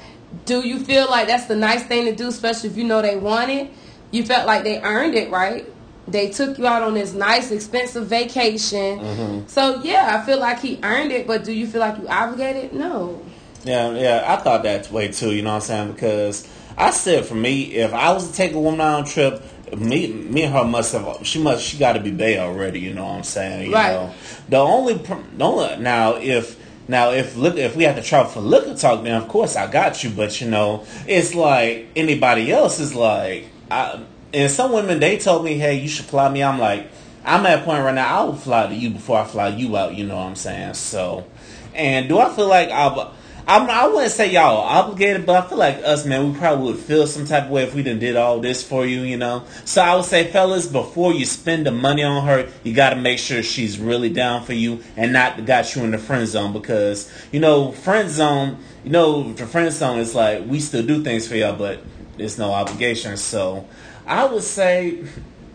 [0.45, 3.15] do you feel like that's the nice thing to do, especially if you know they
[3.15, 3.71] want it?
[4.11, 5.65] You felt like they earned it, right?
[6.07, 8.99] They took you out on this nice, expensive vacation.
[8.99, 9.47] Mm-hmm.
[9.47, 11.25] So yeah, I feel like he earned it.
[11.25, 12.73] But do you feel like you obligated?
[12.73, 13.23] No.
[13.63, 15.33] Yeah, yeah, I thought that way too.
[15.33, 15.91] You know what I'm saying?
[15.93, 19.43] Because I said for me, if I was to take a woman on a trip,
[19.75, 21.25] me, me and her must have.
[21.25, 21.63] She must.
[21.63, 22.79] She got to be bay already.
[22.79, 23.67] You know what I'm saying?
[23.67, 23.93] You Right.
[23.93, 24.13] Know?
[24.49, 26.63] The only, the only now if.
[26.87, 29.55] Now, if look, if we have to travel for look liquor talk, then of course
[29.55, 30.11] I got you.
[30.11, 35.45] But you know, it's like anybody else is like, I, and some women they told
[35.45, 36.43] me, hey, you should fly me.
[36.43, 36.89] I'm like,
[37.23, 38.21] I'm at a point right now.
[38.21, 39.95] I will fly to you before I fly you out.
[39.95, 40.75] You know what I'm saying?
[40.75, 41.25] So,
[41.73, 43.13] and do I feel like I'll?
[43.47, 46.81] I'm, I wouldn't say y'all obligated, but I feel like us, man, we probably would
[46.81, 49.43] feel some type of way if we done did all this for you, you know.
[49.65, 52.95] So I would say, fellas, before you spend the money on her, you got to
[52.95, 56.53] make sure she's really down for you and not got you in the friend zone
[56.53, 61.03] because you know, friend zone, you know, the friend zone is like we still do
[61.03, 61.81] things for y'all, but
[62.17, 63.15] there's no obligation.
[63.15, 63.67] So
[64.07, 65.03] I would say,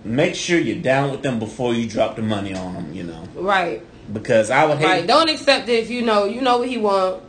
[0.04, 3.22] make sure you're down with them before you drop the money on them, you know,
[3.34, 3.82] Right.
[4.12, 4.86] because I would hate.
[4.86, 5.06] Right.
[5.06, 7.22] Don't accept it if you know you know what he want.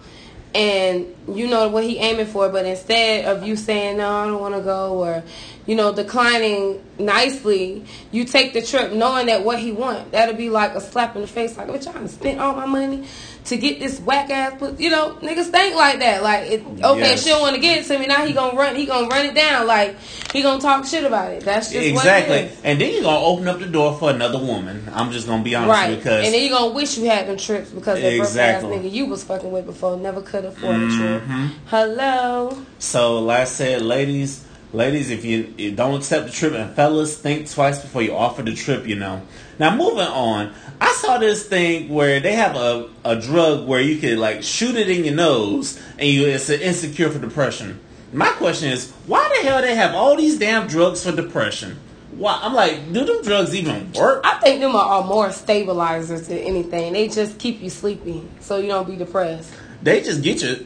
[0.54, 4.42] and you know what he aiming for, but instead of you saying no, I don't
[4.42, 5.24] want to go, or
[5.66, 10.12] you know declining nicely, you take the trip knowing that what he want.
[10.12, 13.06] That'll be like a slap in the face, like, "What y'all spent all my money
[13.46, 16.24] to get this whack ass?" You know, niggas think like that.
[16.24, 17.24] Like, it, okay, Yes.
[17.24, 18.06] she don't want to get it to me.
[18.08, 18.76] Now he gonna run.
[18.76, 19.68] He gonna run it down.
[19.68, 19.96] Like
[20.34, 21.44] he gonna talk shit about it.
[21.44, 22.36] That's just exactly.
[22.36, 22.62] What it is.
[22.64, 24.90] And then you're gonna open up the door for another woman.
[24.94, 27.38] I'm just gonna be honest Right, because and then you gonna wish you had them
[27.38, 28.76] trips because that Exactly.
[28.78, 31.24] ass nigga you was fucking with before never could afford a trip.
[31.28, 31.50] Mhm.
[31.68, 32.58] Hello.
[32.80, 34.42] So, like I said, ladies,
[34.74, 38.42] ladies, if you, you don't accept the trip, and fellas, think twice before you offer
[38.42, 38.88] the trip.
[38.88, 39.22] You know.
[39.60, 43.98] Now, moving on, I saw this thing where they have a, a drug where you
[43.98, 47.80] could like shoot it in your nose, and you it's an insecure for depression.
[48.14, 51.80] My question is, why the hell they have all these damn drugs for depression?
[52.12, 52.40] Why?
[52.42, 54.22] I'm like, do them drugs even work?
[54.26, 56.94] I think them are, are more stabilizers than anything.
[56.94, 59.54] They just keep you sleepy so you don't be depressed.
[59.82, 60.66] They just get you.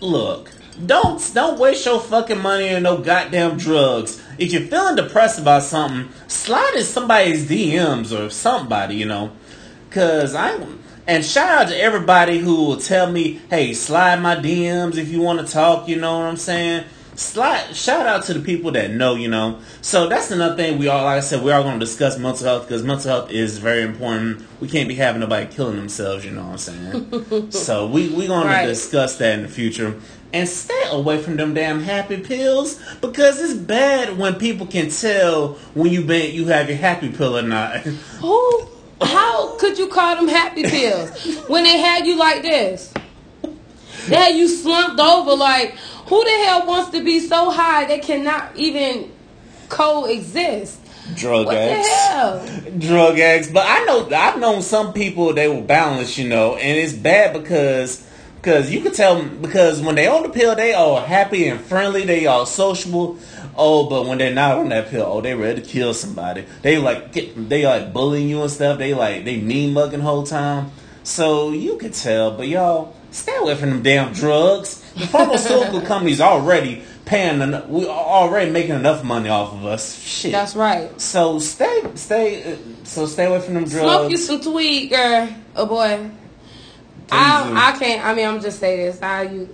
[0.00, 0.52] Look,
[0.84, 4.22] don't don't waste your fucking money on no goddamn drugs.
[4.38, 9.32] If you're feeling depressed about something, slide in somebody's DMs or somebody, you know.
[9.90, 14.96] Cause I'm and shout out to everybody who will tell me, hey, slide my DMs
[14.96, 15.86] if you want to talk.
[15.88, 16.84] You know what I'm saying?
[17.14, 17.76] Slide.
[17.76, 19.60] Shout out to the people that know, you know.
[19.82, 22.44] So that's another thing we all, like I said, we are going to discuss mental
[22.46, 24.42] health because mental health is very important.
[24.60, 26.24] We can't be having nobody killing themselves.
[26.24, 27.50] You know what I'm saying?
[27.52, 28.62] so we we Right.
[28.62, 29.94] to discuss that in the future.
[30.34, 35.52] And stay away from them damn happy pills because it's bad when people can tell
[35.74, 37.76] when you been you have your happy pill or not.
[37.82, 38.66] Who?
[39.00, 42.92] How could you call them happy pills when they had you like this?
[44.08, 45.36] They had you slumped over.
[45.36, 49.12] Like who the hell wants to be so high they cannot even
[49.68, 50.80] coexist?
[51.14, 52.86] Drug What addicts.
[52.86, 53.50] drug addicts.
[53.52, 57.34] But I know I've known some people they were balanced, you know, and it's bad
[57.34, 58.04] because
[58.44, 62.04] because you can tell because when they on the pill they all happy and friendly,
[62.04, 63.18] they all sociable.
[63.56, 66.44] Oh, but when they're not on that pill, oh, they ready to kill somebody.
[66.60, 68.78] They like get, they like bullying you and stuff.
[68.78, 70.72] They like they mean mugging the whole time.
[71.04, 74.80] So you can tell, but y'all stay away from them damn drugs.
[74.92, 79.98] The pharmaceutical companies already paying, enough, we already making enough money off of us.
[80.02, 80.32] Shit.
[80.32, 81.00] That's right.
[81.00, 83.84] So stay, stay, uh, so stay away from them drugs.
[83.84, 85.34] Smoke you some tweed, girl.
[85.56, 86.10] Oh boy.
[87.10, 88.04] I, I can't.
[88.04, 89.00] I mean, I'm just say this.
[89.02, 89.48] I use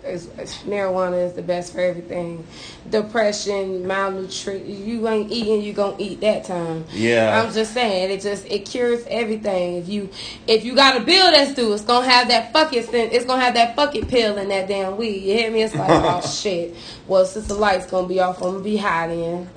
[0.64, 2.46] marijuana is the best for everything.
[2.88, 4.86] Depression, malnutrition.
[4.88, 6.84] You ain't eating, you gonna eat that time.
[6.92, 7.40] Yeah.
[7.40, 9.76] I'm just saying it just it cures everything.
[9.76, 10.08] If you
[10.46, 13.54] if you got a bill that's due, it's gonna have that fucking it's gonna have
[13.54, 15.22] that fucking pill in that damn weed.
[15.22, 15.62] You hear me?
[15.62, 16.74] It's like oh shit.
[17.06, 19.50] Well, since the lights gonna be off, I'm gonna be high then.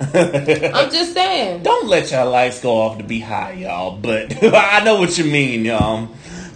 [0.74, 1.62] I'm just saying.
[1.62, 3.96] Don't let your lights go off to be high, y'all.
[3.96, 6.08] But I know what you mean, y'all.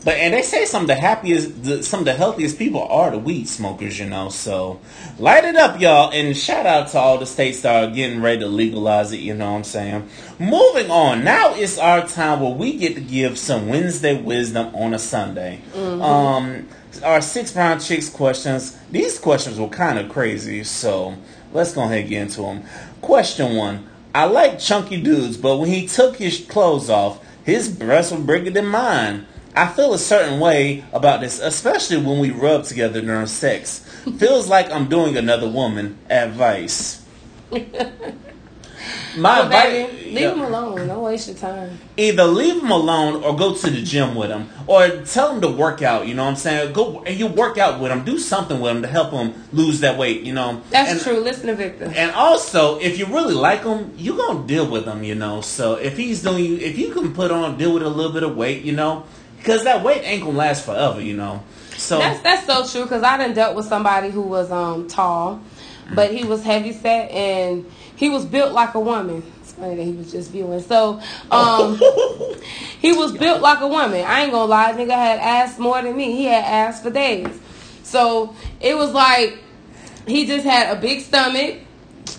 [0.09, 3.11] But and they say some of the happiest, the, some of the healthiest people are
[3.11, 4.31] the weed smokers, you know.
[4.31, 4.81] So
[5.19, 8.39] light it up, y'all, and shout out to all the states that are getting ready
[8.39, 9.19] to legalize it.
[9.19, 10.09] You know what I'm saying?
[10.39, 14.95] Moving on, now it's our time where we get to give some Wednesday wisdom on
[14.95, 15.61] a Sunday.
[15.77, 16.69] Um,
[17.05, 18.79] our Six Brown Chicks questions.
[18.91, 21.19] These questions were kind of crazy, so
[21.53, 22.63] let's go ahead and get into them.
[23.03, 23.87] Question one.
[24.15, 28.51] I like chunky dudes, but when he took his clothes off, his breasts were bigger
[28.51, 29.27] than mine.
[29.59, 33.81] I feel a certain way about this, especially when we rub together during sex.
[34.19, 35.99] Feels like I'm doing another woman.
[36.09, 37.05] Advice.
[39.17, 39.91] My Well, advice.
[39.91, 40.87] baby, leave him alone.
[40.87, 41.77] Don't waste your time.
[41.97, 45.49] Either leave him alone or go to the gym with him, or tell him to
[45.49, 46.07] work out.
[46.07, 46.73] You know what I'm saying?
[46.73, 48.05] Go and you work out with him.
[48.05, 50.23] Do something with him to help him lose that weight.
[50.23, 50.63] You know.
[50.71, 51.19] That's And- true.
[51.21, 51.93] Listen to Victor.
[51.97, 55.41] And also, if you really like him, you are gonna deal with him, you know.
[55.41, 58.37] So if he's doing if you can put on deal with a little bit of
[58.37, 59.03] weight, you know,
[59.49, 61.43] because that weight ain't gonna last forever, you know.
[61.77, 65.41] So That's that's so true because I done dealt with somebody who was um tall,
[65.95, 67.65] but he was heavy set and
[67.97, 69.23] he was built like a woman.
[69.41, 70.61] It's funny that he was just viewing.
[70.61, 71.77] So um
[72.81, 74.05] he was built like a woman.
[74.05, 76.13] I ain't gonna lie, nigga had ass more than me.
[76.13, 77.41] He had ass for days.
[77.85, 79.39] So it was like
[80.07, 81.61] he just had a big stomach.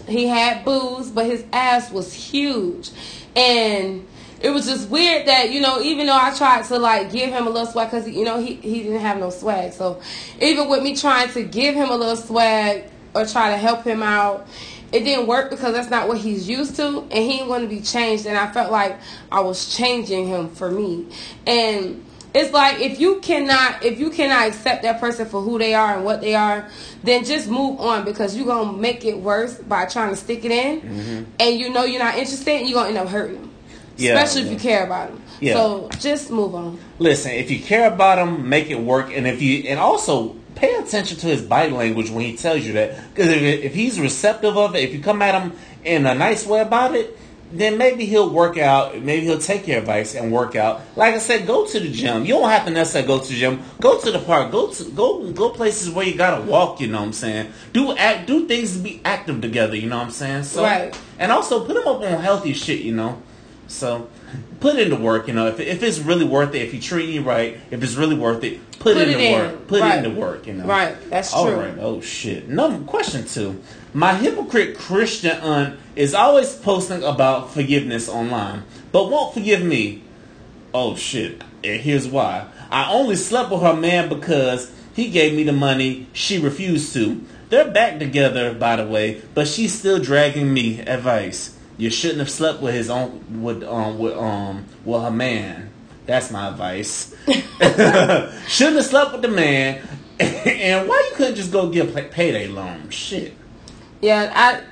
[0.08, 2.90] He had boobs, but his ass was huge.
[3.36, 4.08] And
[4.42, 7.46] it was just weird that, you know, even though I tried to like give him
[7.46, 9.74] a little swag, because, you know, he, he didn't have no swag.
[9.74, 10.02] So
[10.42, 14.02] even with me trying to give him a little swag or try to help him
[14.02, 14.48] out,
[14.92, 17.68] it didn't work because that's not what he's used to and he ain't going to
[17.68, 18.26] be changed.
[18.26, 18.98] And I felt like
[19.32, 21.08] I was changing him for me.
[21.46, 25.74] And it's like if you cannot if you cannot accept that person for who they
[25.74, 26.70] are and what they are
[27.04, 30.52] then just move on because you're gonna make it worse by trying to stick it
[30.52, 31.24] in mm-hmm.
[31.40, 33.49] and you know you're not interested and you're gonna end up hurting them
[34.00, 35.54] Yeah, especially if you care about them Yeah.
[35.54, 39.42] so just move on listen, if you care about him, make it work, and if
[39.42, 43.14] you and also pay attention to his body language when he tells you that.
[43.14, 45.54] Because if, if he's receptive of it, if you come at him
[45.86, 47.18] in a nice way about it,
[47.52, 49.02] then maybe he'll work out.
[49.02, 50.82] Maybe he'll take your advice and work out.
[50.96, 52.26] Like I said, go to the gym.
[52.26, 53.62] You don't have to necessarily go to the gym.
[53.80, 54.52] Go to the park.
[54.52, 56.80] Go to go go places where you gotta walk.
[56.82, 57.52] You know what I'm saying?
[57.74, 59.76] Do act do things to be active together.
[59.76, 60.44] You know what I'm saying?
[60.44, 60.96] So Right.
[61.18, 62.82] and also put him up on healthy shit.
[62.82, 63.22] You know,
[63.70, 64.10] so
[64.60, 65.28] put into work.
[65.28, 67.96] You know, if if it's really worth it, if you treat you right, if it's
[67.96, 69.34] really worth it, put, Put it it into in.
[69.40, 69.68] work.
[69.68, 70.00] Put Right.
[70.00, 70.48] it into work.
[70.48, 71.56] You know, Right, that's All true.
[71.56, 71.74] right.
[71.80, 72.50] Oh shit.
[72.50, 73.62] Number question two.
[73.94, 80.04] My hypocrite Christian aunt is always posting about forgiveness online, but won't forgive me.
[80.74, 81.42] Oh shit.
[81.64, 82.46] And here's why.
[82.72, 86.08] I only slept with her man because he gave me the money.
[86.14, 87.22] She refused to.
[87.50, 91.56] They're back together, by the way, but she's still dragging me advice.
[91.80, 95.70] You shouldn't have slept with his own with um with um with her man.
[96.06, 97.16] That's my advice.
[97.28, 99.82] shouldn't have slept with the man.
[100.20, 102.90] and why you couldn't just go get a payday loan?
[102.90, 103.34] Shit.
[104.02, 104.64] Yeah, I.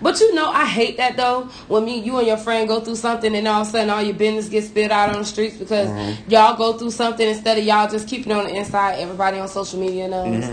[0.00, 1.42] But you know, I hate that though.
[1.68, 4.02] When me, you and your friend go through something, and all of a sudden all
[4.02, 6.30] your business gets spit out on the streets because Mm-hmm.
[6.30, 8.98] y'all go through something instead of y'all just keeping it on the inside.
[8.98, 10.44] Everybody on social media knows.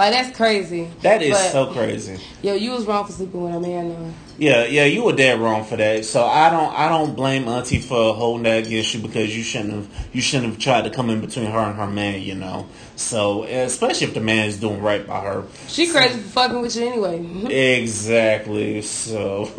[0.00, 0.88] Like that's crazy.
[1.02, 2.18] That is But, so crazy.
[2.40, 4.14] Yo, you was wrong for sleeping with a man though.
[4.38, 6.06] Yeah, yeah, you were dead wrong for that.
[6.06, 9.74] So I don't, I don't blame Auntie for holding that against you because you shouldn't
[9.74, 12.22] have, you shouldn't have tried to come in between her and her man.
[12.22, 15.44] You know, so especially if the man is doing right by her.
[15.68, 17.50] She crazy for fucking with you anyway.
[17.80, 18.80] Exactly.
[18.80, 19.50] So,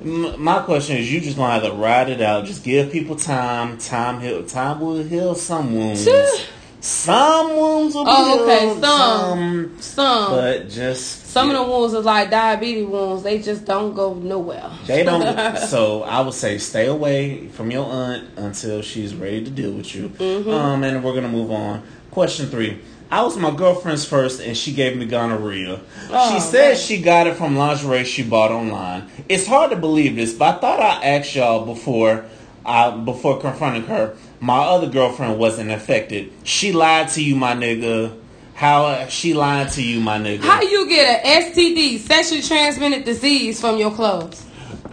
[0.02, 2.46] my question is, you just gonna have to ride it out.
[2.46, 3.76] Just give people time.
[3.76, 4.46] Time heal.
[4.46, 6.08] Time will heal some wounds.
[6.80, 8.80] some wounds will be Oh, okay, healed.
[8.84, 9.76] some.
[9.80, 10.30] Some.
[10.30, 13.22] but just Some of the wounds are like diabetes wounds.
[13.24, 14.70] They just don't go nowhere.
[14.86, 15.56] They don't.
[15.68, 19.94] so I would say stay away from your aunt until she's ready to deal with
[19.94, 20.08] you.
[20.10, 20.50] Mm-hmm.
[20.50, 21.82] Um, and we're gonna move on.
[22.10, 22.78] Question three.
[23.10, 25.80] I was my girlfriend's first, and she gave me gonorrhea.
[26.10, 26.76] Oh, she said man.
[26.76, 29.10] she got it from lingerie she bought online.
[29.30, 32.26] It's hard to believe this, but I thought I asked y'all before,
[32.66, 34.14] I before confronting her.
[34.40, 36.32] My other girlfriend wasn't affected.
[36.44, 38.16] She lied to you, my nigga.
[38.54, 40.40] How she lied to you, my nigga?
[40.42, 44.44] How you get a STD, sexually transmitted disease, from your clothes?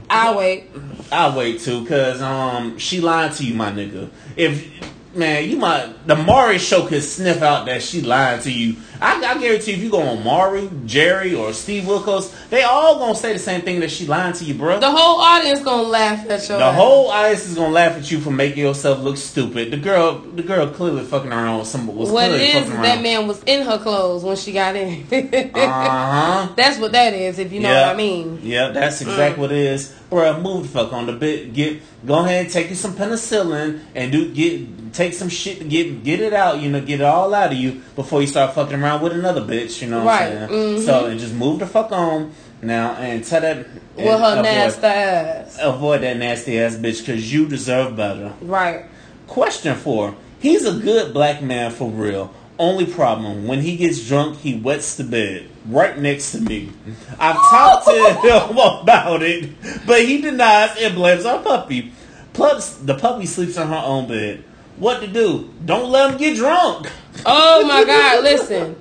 [0.10, 0.66] I'll wait.
[1.12, 4.10] I'll wait too, cause um she lied to you, my nigga.
[4.36, 4.68] If
[5.16, 8.76] man, you might the Maury show could sniff out that she lied to you.
[9.02, 13.16] I, I guarantee if you go on Maury, Jerry, or Steve Wilkos, they all gonna
[13.16, 14.80] say the same thing that she lying to you, bro.
[14.80, 16.56] The whole audience gonna laugh at you.
[16.56, 16.76] The ass.
[16.76, 19.72] whole audience is gonna laugh at you for making yourself look stupid.
[19.72, 22.84] The girl, the girl clearly fucking around with some was What is, fucking is around.
[22.84, 25.06] that man was in her clothes when she got in.
[25.56, 26.54] Uh huh.
[26.56, 28.40] That's what that is, if you know what I mean.
[28.44, 29.94] Yeah, that's exactly what it is.
[30.10, 31.54] Bruh, move the fuck on the bit.
[31.54, 35.66] Get go ahead and take you some penicillin and do get take some shit to
[35.66, 38.56] get get it out, you know, get it all out of you before you start
[38.56, 40.50] fucking around with another bitch, you know what Right, I'm saying?
[40.78, 40.86] Mm-hmm.
[40.86, 44.88] So and just move the fuck on now and tell that With her avoid, nasty
[44.88, 45.60] ass.
[45.62, 48.34] avoid that nasty ass bitch because you deserve better.
[48.42, 48.86] Right.
[49.28, 50.16] Question four.
[50.40, 52.34] He's a good black man for real.
[52.58, 56.72] Only problem, when he gets drunk, he wets the bed right next to me.
[57.20, 59.50] I've talked to him about it,
[59.86, 61.92] but he denies and blames our puppy.
[62.32, 64.44] Plus, the puppy sleeps on her own bed.
[64.78, 65.50] What to do?
[65.64, 66.92] Don't let him get drunk.
[67.26, 68.76] Oh my God, listen.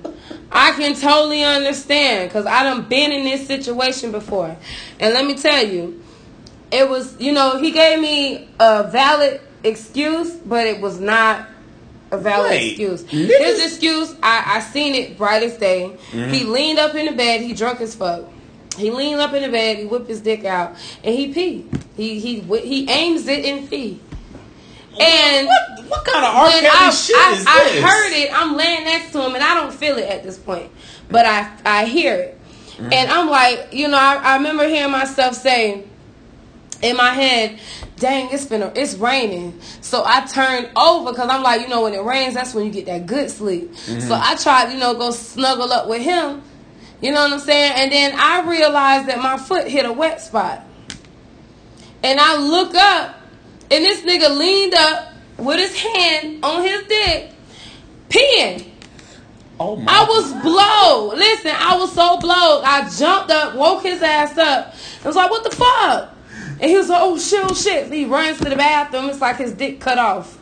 [0.51, 4.55] I can totally understand because I done been in this situation before.
[4.99, 6.01] And let me tell you,
[6.71, 11.47] it was, you know, he gave me a valid excuse, but it was not
[12.11, 13.09] a valid Wait, excuse.
[13.09, 15.97] His excuse, I, I seen it bright as day.
[16.11, 16.33] Mm-hmm.
[16.33, 18.25] He leaned up in the bed, he drunk as fuck.
[18.77, 21.81] He leaned up in the bed, he whipped his dick out, and he peed.
[21.95, 24.01] He he he aims it and pee.
[24.99, 26.49] And what, what kind of R.
[26.49, 27.83] Kelly I, shit I, is I this?
[27.83, 30.71] heard it, I'm laying next to him, and I don't feel it at this point,
[31.09, 32.39] but I I hear it,
[32.75, 32.91] Mm-hmm.
[32.91, 35.85] and I'm like, you know, I, I remember hearing myself say
[36.81, 37.57] in my head,
[37.95, 41.83] "Dang, it's been a, it's raining." So I turned over because I'm like, you know,
[41.83, 43.71] when it rains, that's when you get that good sleep.
[43.71, 44.01] Mm-hmm.
[44.01, 46.41] So I tried, you know, go snuggle up with him.
[47.01, 47.73] You know what I'm saying?
[47.77, 50.65] And then I realized that my foot hit a wet spot.
[52.03, 53.15] And I look up,
[53.71, 57.31] and this nigga leaned up with his hand on his dick,
[58.09, 58.69] peeing.
[59.59, 59.91] Oh my!
[59.91, 61.17] I was blowed.
[61.17, 62.63] Listen, I was so blowed.
[62.65, 64.75] I jumped up, woke his ass up.
[65.03, 66.15] I was like, what the fuck?
[66.59, 67.91] And he was like, oh shit, oh shit.
[67.91, 69.09] He runs to the bathroom.
[69.09, 70.39] It's like his dick cut off.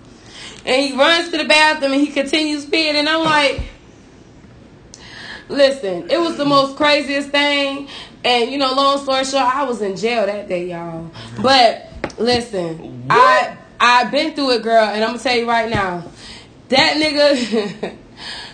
[0.66, 2.94] And he runs to the bathroom and he continues peeing.
[2.94, 3.62] And I'm like,
[5.50, 7.88] listen, it was the most craziest thing.
[8.24, 11.12] And you know, long story short, I was in jail that day, y'all.
[11.42, 16.04] But listen, I I've been through it, girl, and I'm gonna tell you right now,
[16.70, 17.98] that nigga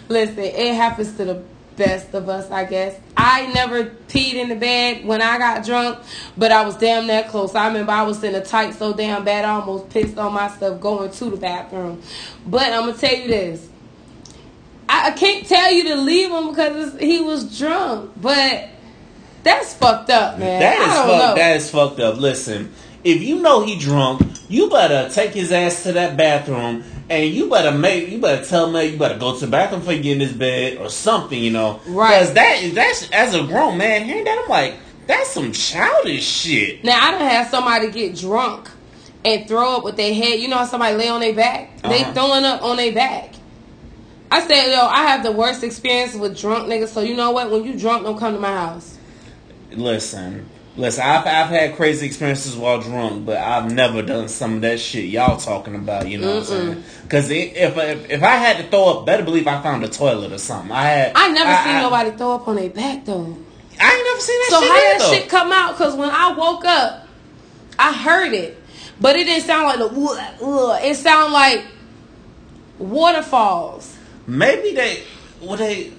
[0.09, 1.43] Listen, it happens to the
[1.77, 2.99] best of us, I guess.
[3.15, 5.99] I never peed in the bed when I got drunk,
[6.35, 7.53] but I was damn that close.
[7.53, 10.81] I remember I was in a tight so damn bad I almost pissed on myself
[10.81, 12.01] going to the bathroom.
[12.45, 13.69] But I'm gonna tell you this.
[14.89, 18.69] I, I can't tell you to leave him because he was drunk, but
[19.43, 20.59] that's fucked up, man.
[20.59, 21.07] That is fucked.
[21.07, 21.35] know.
[21.35, 22.17] That is fucked up.
[22.17, 27.33] Listen, if you know he drunk, you better take his ass to that bathroom, and
[27.33, 28.09] you better make.
[28.09, 30.33] You better tell him you better go to the bathroom before you get in his
[30.33, 31.41] bed or something.
[31.41, 32.19] You know, Right.
[32.19, 34.75] Because that that's as a grown man hearing that, I'm like,
[35.07, 36.83] that's some childish shit.
[36.83, 38.69] Now I don't have somebody get drunk
[39.25, 40.39] and throw up with their head.
[40.39, 41.81] You know how somebody lay on their back?
[41.81, 42.13] They Uh-huh.
[42.13, 43.35] throwing up on their back.
[44.31, 46.89] I said, yo, I have the worst experience with drunk niggas.
[46.89, 47.49] So you know what?
[47.49, 48.97] When you drunk, don't come to my house.
[49.71, 50.47] Listen,
[50.79, 51.03] listen.
[51.03, 55.05] I've I've had crazy experiences while drunk, but I've never done some of that shit
[55.05, 56.07] y'all talking about.
[56.07, 56.83] You know what I'm saying?
[57.03, 60.31] Because if, if if I had to throw up, better believe I found a toilet
[60.31, 60.71] or something.
[60.71, 61.11] I had.
[61.15, 63.37] I never seen I, nobody throw up on their back though.
[63.79, 65.75] I ain't never seen that So shit how that shit come out?
[65.75, 67.07] Cause when I woke up,
[67.77, 68.61] I heard it,
[68.99, 70.87] but it didn't sound like the.
[70.87, 71.65] It sounded like
[72.77, 73.97] waterfalls.
[74.27, 75.03] Maybe they.
[75.41, 75.93] Well, they.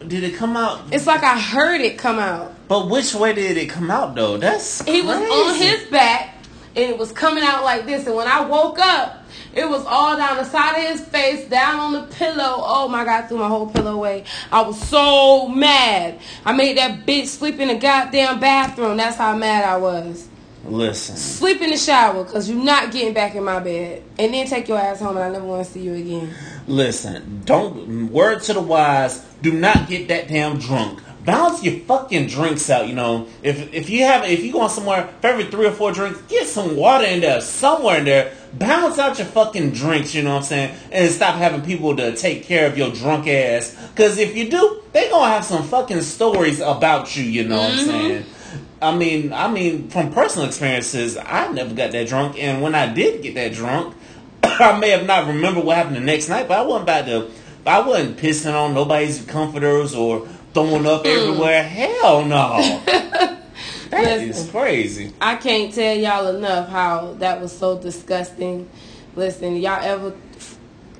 [0.00, 0.80] Did it come out?
[0.92, 2.54] It's like I heard it come out.
[2.68, 4.36] But which way did it come out though?
[4.36, 6.36] That's He was on his back
[6.76, 8.06] and it was coming out like this.
[8.06, 9.24] And when I woke up,
[9.54, 12.62] it was all down the side of his face, down on the pillow.
[12.64, 14.24] Oh my God, I threw my whole pillow away.
[14.52, 16.20] I was so mad.
[16.44, 18.98] I made that bitch sleep in the goddamn bathroom.
[18.98, 20.28] That's how mad I was.
[20.66, 24.02] Listen, Sleep in the shower because you're not getting back in my bed.
[24.18, 26.34] And then take your ass home and I never want to see you again.
[26.66, 27.42] Listen.
[27.44, 29.24] Don't word to the wise.
[29.42, 31.00] Do not get that damn drunk.
[31.24, 32.86] Balance your fucking drinks out.
[32.86, 35.90] You know, if if you have if you going somewhere for every three or four
[35.90, 38.32] drinks, get some water in there somewhere in there.
[38.52, 40.14] Balance out your fucking drinks.
[40.14, 43.26] You know what I'm saying, and stop having people to take care of your drunk
[43.26, 43.76] ass.
[43.90, 47.24] Because if you do, they gonna have some fucking stories about you.
[47.24, 47.90] You know what I'm mm-hmm.
[47.90, 48.24] saying.
[48.80, 52.92] I mean, I mean, from personal experiences, I never got that drunk, and when I
[52.92, 53.96] did get that drunk,
[54.60, 57.30] I may have not remembered what happened the next night, but I wasn't about to.
[57.66, 61.62] I wasn't pissing on nobody's comforters or throwing up everywhere.
[61.62, 62.82] Hell no.
[63.90, 64.50] That is Listen.
[64.50, 65.12] crazy.
[65.20, 68.68] I can't tell y'all enough how that was so disgusting.
[69.14, 70.14] Listen, y'all ever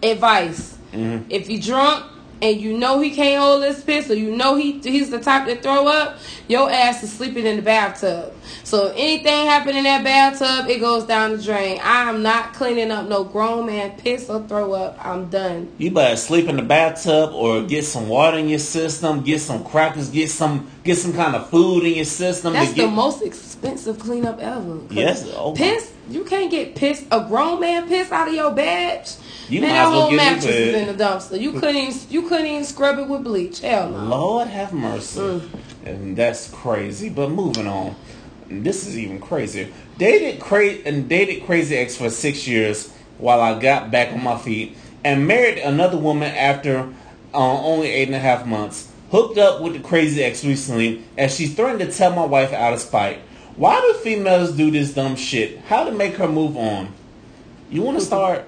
[0.03, 0.79] advice?
[0.93, 1.27] Mm-hmm.
[1.29, 2.05] If you drunk
[2.43, 5.47] and you know he can't hold his piss, or you know he he's the type
[5.47, 6.19] to throw up,
[6.49, 8.33] your ass is sleeping in the bathtub.
[8.65, 11.81] So if anything happen in that bathtub, it goes down the drain.
[11.83, 14.99] I am not cleaning up no grown man piss or throw up.
[15.05, 15.73] I'm done.
[15.79, 19.65] You better sleep in the bathtub or get some water in your system, get some
[19.65, 22.53] crackers, get some get some kind of food in your system.
[22.53, 24.81] That's to get, the most expensive cleanup ever.
[24.91, 25.93] Yes, oh piss.
[26.09, 29.11] You can't get piss a grown man piss out of your bed.
[29.49, 31.41] You man, might that as well whole get in mattress is in the dumpster.
[31.41, 33.61] You couldn't even, you couldn't even scrub it with bleach.
[33.61, 34.05] Hell no.
[34.05, 35.21] Lord have mercy.
[35.21, 35.49] Mm.
[35.85, 37.09] And that's crazy.
[37.09, 37.95] But moving on.
[38.49, 39.69] This is even crazier.
[39.99, 44.39] Dated cra- and dated crazy ex for six years while I got back on my
[44.39, 46.93] feet and married another woman after
[47.35, 48.93] uh, only eight and a half months.
[49.11, 52.73] Hooked up with the crazy ex recently as she threatened to tell my wife out
[52.73, 53.21] of spite.
[53.57, 55.61] Why do females do this dumb shit?
[55.61, 56.93] How to make her move on?
[57.71, 58.45] You want to start?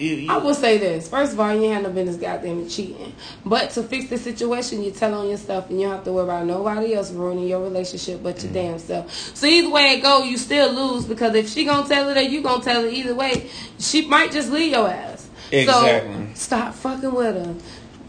[0.00, 1.08] I will say this.
[1.08, 3.12] First of all, you ain't had no business goddamn cheating.
[3.44, 6.24] But to fix the situation, you tell on yourself and you don't have to worry
[6.24, 8.44] about nobody else ruining your relationship but Mm.
[8.44, 9.36] your damn self.
[9.36, 12.22] So either way it go, you still lose because if she gonna tell it or
[12.22, 15.28] you gonna tell it either way, she might just leave your ass.
[15.52, 16.14] Exactly.
[16.34, 17.54] So stop fucking with her.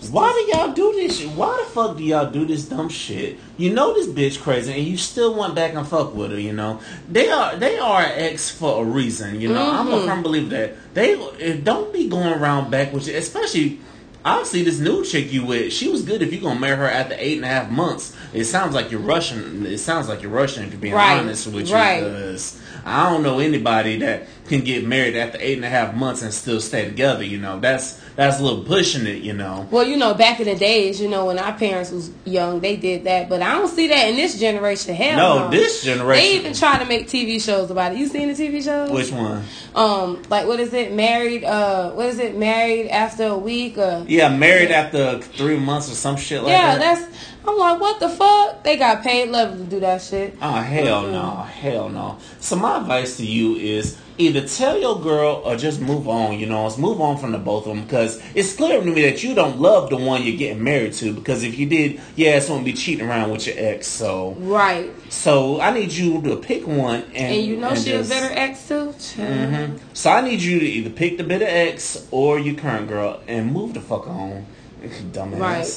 [0.10, 1.30] Why do y'all do this shit?
[1.30, 3.38] Why the fuck do y'all do this dumb shit?
[3.58, 6.40] You know this bitch crazy, and you still went back and fuck with her.
[6.40, 6.80] You know
[7.10, 9.40] they are they are an ex for a reason.
[9.40, 10.06] You know I'm a Mhm.
[10.08, 11.16] firm believer that they
[11.64, 13.80] don't be going around back with you, especially.
[14.24, 17.16] Obviously, this new chick you with, she was good if you're gonna marry her after
[17.18, 18.14] eight and a half months.
[18.36, 19.66] It sounds like you're rushing.
[19.66, 20.62] It sounds like you're rushing.
[20.66, 22.04] If you're being Right, honest with you, right.
[22.04, 22.54] 'cause
[22.86, 26.32] I don't know anybody that can get married after eight and a half months and
[26.32, 27.24] still stay together.
[27.24, 29.24] You know, that's that's a little pushing it.
[29.24, 29.68] You know.
[29.72, 32.76] Well, you know, back in the days, you know, when our parents was young, they
[32.78, 33.30] did that.
[33.30, 34.96] But I don't see that in this generation.
[34.96, 35.50] Hell No, no.
[35.50, 36.24] this generation.
[36.24, 37.98] They even try to make TV shows about it.
[37.98, 38.90] You seen the TV shows?
[38.92, 39.44] Which one?
[39.76, 40.94] um, like what is it?
[40.94, 41.44] Married?
[41.44, 42.38] Uh, what is it?
[42.38, 43.78] Married after a week?
[43.78, 46.82] Or Yeah, married after three months or some shit like yeah, that.
[46.82, 47.18] Yeah, that's.
[47.48, 48.64] I'm like, what the fuck?
[48.64, 50.38] They got paid love to do that shit.
[50.42, 51.12] Oh hell Mhm.
[51.12, 52.18] no, hell no.
[52.40, 56.38] So my advice to you is either tell your girl or just move on.
[56.38, 59.02] You know, let's move on from the both of them because it's clear to me
[59.04, 61.14] that you don't love the one you're getting married to.
[61.14, 63.88] Because if you did, yeah, it's gonna be cheating around with your ex.
[63.88, 64.92] So, Right.
[65.10, 68.32] so I need you to pick one and And you know she just- a better
[68.38, 68.94] ex too.
[69.18, 69.80] Mhm.
[69.94, 73.52] So I need you to either pick the better ex or your current girl and
[73.52, 74.46] move the fuck on.
[74.84, 75.40] You dumbass.
[75.40, 75.68] Right.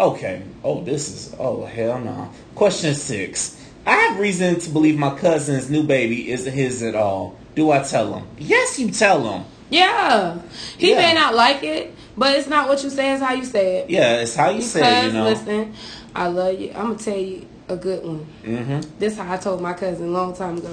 [0.00, 0.42] Okay.
[0.64, 1.36] Oh, this is.
[1.38, 2.30] Oh, hell no.
[2.54, 3.56] Question six.
[3.86, 7.36] I have reason to believe my cousin's new baby isn't his at all.
[7.54, 8.26] Do I tell him?
[8.38, 9.44] Yes, you tell him.
[9.68, 10.38] Yeah.
[10.78, 10.96] He Yeah.
[10.96, 13.90] may not like it, but it's not what you say, it's how you say it.
[13.90, 15.24] Yeah, it's how you Because, say it, you know.
[15.24, 15.74] listen,
[16.14, 16.70] I love you.
[16.74, 18.26] I'm going to tell you a good one.
[18.44, 18.80] Mm-hmm.
[18.98, 20.72] This how I told my cousin a long time ago.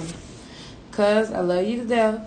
[0.92, 2.20] Cuz I love you to death,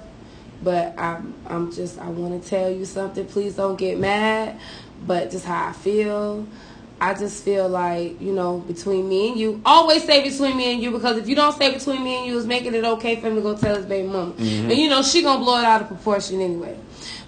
[0.63, 3.25] but I'm I'm just I want to tell you something.
[3.25, 4.57] Please don't get mad,
[5.05, 6.45] but just how I feel.
[7.01, 10.83] I just feel like, you know, between me and you, always say between me and
[10.83, 13.27] you because if you don't say between me and you, it's making it okay for
[13.27, 14.33] him to go tell his baby mama.
[14.33, 14.69] Mm-hmm.
[14.69, 16.77] And you know, she gonna blow it out of proportion anyway.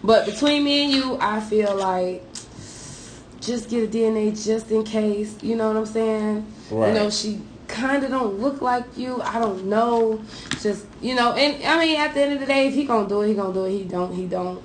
[0.04, 2.24] But between me and you, I feel like
[3.42, 5.42] just get a DNA just in case.
[5.42, 6.46] You know what I'm saying?
[6.70, 6.90] Right.
[6.90, 9.24] You know, she kind of don't look like you.
[9.24, 10.24] I don't know.
[10.62, 13.10] Just you know, and I mean, at the end of the day, if he gonna
[13.10, 13.72] do it, he gonna do it.
[13.72, 14.62] He don't, he don't.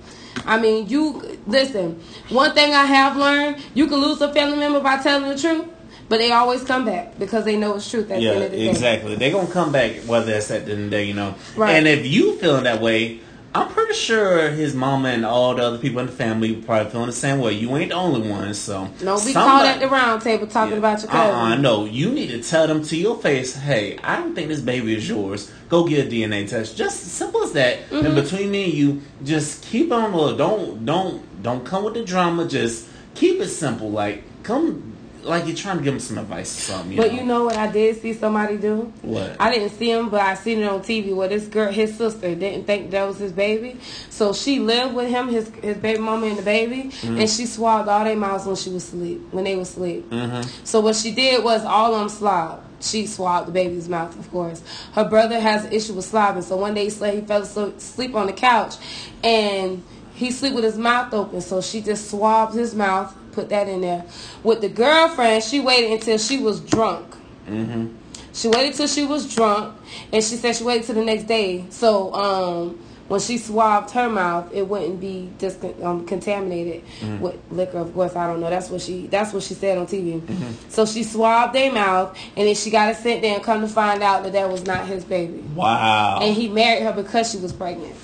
[0.48, 2.00] I mean, you listen.
[2.30, 5.66] One thing I have learned: you can lose a family member by telling the truth,
[6.08, 8.10] but they always come back because they know it's truth.
[8.10, 8.68] At Yeah, the end of the day.
[8.68, 9.14] exactly.
[9.16, 11.34] They're gonna come back whether it's at the end of the day, you know.
[11.54, 11.72] Right.
[11.76, 13.20] And if you feeling that way,
[13.58, 17.06] I'm pretty sure his mama and all the other people in the family probably feeling
[17.06, 17.52] the same way.
[17.52, 20.78] You ain't the only one, so Don't be somebody- caught at the round table talking
[20.78, 21.34] about your cousin.
[21.34, 21.84] Uh-uh, no.
[21.84, 25.08] You need to tell them to your face, hey, I don't think this baby is
[25.08, 25.50] yours.
[25.68, 26.76] Go get a DNA test.
[26.76, 27.88] Just simple as that.
[27.90, 28.06] Mm-hmm.
[28.06, 30.12] And between me and you, just keep on.
[30.38, 32.46] Don't don't don't come with the drama.
[32.46, 33.90] Just keep it simple.
[33.90, 34.94] Like come
[35.28, 36.92] like you're trying to give them some advice or something.
[36.92, 37.18] You But know?
[37.18, 38.92] you know what I did see somebody do?
[39.02, 39.36] What?
[39.38, 42.34] I didn't see him, but I seen it on TV where this girl, his sister,
[42.34, 43.78] didn't think that was his baby.
[44.10, 47.88] So she lived with him, his his baby mama and the baby, and she swabbed
[47.88, 50.08] all their mouths when she was asleep, when they was asleep.
[50.10, 50.48] Mm-hmm.
[50.64, 52.64] So what she did was all of them slobbed.
[52.80, 54.62] She swabbed the baby's mouth, of course.
[54.92, 58.14] Her brother has an issue with slobbing, so one day he slept, he fell asleep
[58.14, 58.76] on the couch,
[59.24, 59.82] and
[60.14, 61.40] he sleep with his mouth open.
[61.40, 64.04] So she just swabbed his mouth, put that in there.
[64.42, 67.14] With the girlfriend, she waited until she was drunk.
[67.46, 67.94] Mm-hmm.
[68.32, 69.76] She waited till she was drunk,
[70.12, 71.64] and she said she waited till the next day.
[71.70, 76.82] So um, when she swabbed her mouth, it wouldn't be dis- um, contaminated
[77.20, 77.78] with liquor.
[77.78, 78.50] Of course, I don't know.
[78.50, 79.06] That's what she.
[79.06, 80.20] That's what she said on TV.
[80.68, 83.68] So she swabbed their mouth, and then she got it sent there and come to
[83.68, 85.38] find out that that was not his baby.
[85.54, 86.20] Wow.
[86.22, 87.94] And he married her because she was pregnant.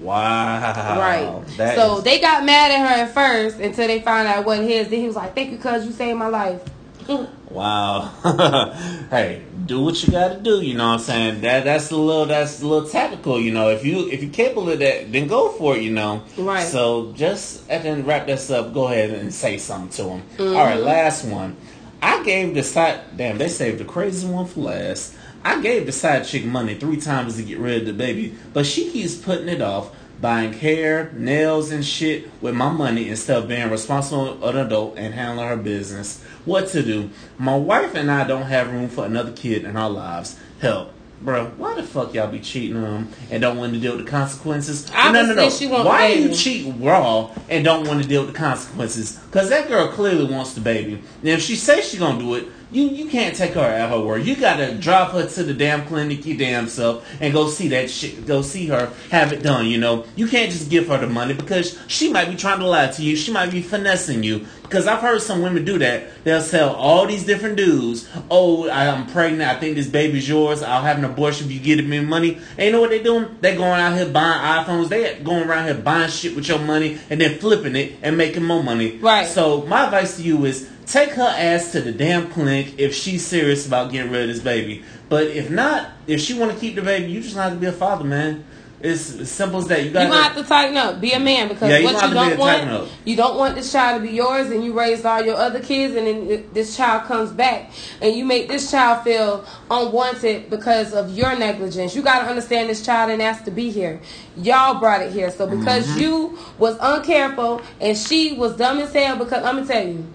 [0.00, 0.98] Wow.
[0.98, 1.46] right.
[1.56, 4.60] That so is- they got mad at her at first until they found out what
[4.60, 4.88] his.
[4.88, 6.60] Then he was like, "Thank you, cuz you saved my life."
[7.50, 8.12] Wow.
[9.10, 11.40] hey, do what you gotta do, you know what I'm saying?
[11.40, 13.70] That that's a little that's a little tactical, you know.
[13.70, 16.22] If you if you're capable of that, then go for it, you know.
[16.36, 16.62] Right.
[16.62, 20.22] So just and then wrap this up, go ahead and say something to him.
[20.36, 20.56] Mm-hmm.
[20.56, 21.56] All right, last one.
[22.02, 25.14] I gave the side damn, they saved the crazy one for last.
[25.44, 28.66] I gave the side chick money three times to get rid of the baby, but
[28.66, 33.48] she keeps putting it off, buying hair, nails, and shit with my money instead of
[33.48, 36.22] being responsible an adult and handling her business.
[36.44, 37.10] What to do?
[37.38, 40.38] My wife and I don't have room for another kid in our lives.
[40.60, 40.92] Help.
[41.20, 44.04] Bro, why the fuck y'all be cheating on them and don't want to deal with
[44.04, 44.88] the consequences?
[44.94, 48.32] Obviously, she want Why the are you cheat raw and don't want to deal with
[48.32, 49.16] the consequences?
[49.16, 50.94] Because that girl clearly wants the baby.
[50.94, 54.00] And if she says she gonna do it, you you can't take her at her
[54.00, 54.26] word.
[54.26, 57.90] You gotta drive her to the damn clinic your damn self and go see that
[57.90, 58.26] shit.
[58.26, 59.66] Go see her have it done.
[59.66, 62.66] You know, you can't just give her the money because she might be trying to
[62.66, 63.16] lie to you.
[63.16, 64.46] She might be finessing you.
[64.68, 66.24] Because I've heard some women do that.
[66.24, 68.06] They'll sell all these different dudes.
[68.30, 69.50] Oh, I'm pregnant.
[69.50, 70.62] I think this baby's yours.
[70.62, 72.38] I'll have an abortion if you give me money.
[72.58, 73.38] And you know what they doing?
[73.40, 74.90] They going out here buying iPhones.
[74.90, 78.44] They going around here buying shit with your money and then flipping it and making
[78.44, 78.98] more money.
[78.98, 79.26] Right.
[79.26, 83.26] So my advice to you is take her ass to the damn clinic if she's
[83.26, 84.82] serious about getting rid of this baby.
[85.08, 87.58] But if not, if she want to keep the baby, you just not have to
[87.58, 88.44] be a father, man.
[88.80, 89.80] It's as simple as that.
[89.80, 91.00] You You got gonna have to tighten up.
[91.00, 92.88] Be a man because Yeah, you what you to don't want, up.
[93.04, 95.96] you don't want this child to be yours, and you raised all your other kids,
[95.96, 101.10] and then this child comes back, and you make this child feel unwanted because of
[101.16, 101.96] your negligence.
[101.96, 104.00] You gotta understand this child didn't ask to be here.
[104.36, 106.00] Y'all brought it here, so because Mm-hmm.
[106.00, 110.06] you was uncareful and she was dumb as hell, because let me tell you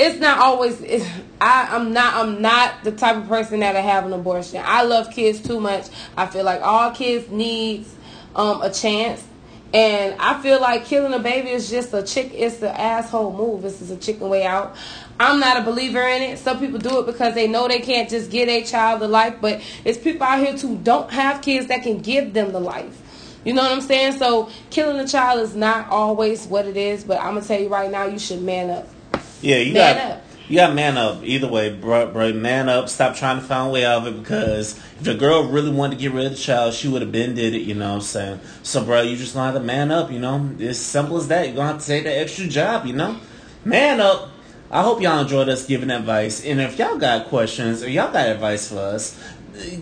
[0.00, 1.06] it's not always it's,
[1.40, 4.62] I, I'm not I'm not the type of person that'll have an abortion.
[4.64, 5.88] I love kids too much.
[6.16, 7.94] I feel like all kids needs
[8.34, 9.26] um, a chance.
[9.72, 13.62] And I feel like killing a baby is just a chick it's an asshole move.
[13.62, 14.74] This is a chicken way out.
[15.20, 16.38] I'm not a believer in it.
[16.38, 19.36] Some people do it because they know they can't just give a child the life,
[19.40, 23.38] but it's people out here who don't have kids that can give them the life.
[23.44, 24.18] You know what I'm saying?
[24.18, 27.68] So killing a child is not always what it is, but I'm gonna tell you
[27.68, 28.88] right now, you should man up.
[29.40, 30.24] Yeah, you Man got up.
[30.48, 31.24] you got man up.
[31.24, 32.88] Either way, bro, bro, man up.
[32.88, 35.96] Stop trying to find a way out of it because if the girl really wanted
[35.96, 37.62] to get rid of the child, she would have been did it.
[37.62, 38.40] You know what I'm saying?
[38.62, 40.10] So, bro, you just gonna have to man up.
[40.10, 41.46] You know, it's simple as that.
[41.46, 42.86] You're gonna have to take that extra job.
[42.86, 43.18] You know,
[43.64, 44.30] man up.
[44.72, 46.44] I hope y'all enjoyed us giving advice.
[46.44, 49.20] And if y'all got questions or y'all got advice for us,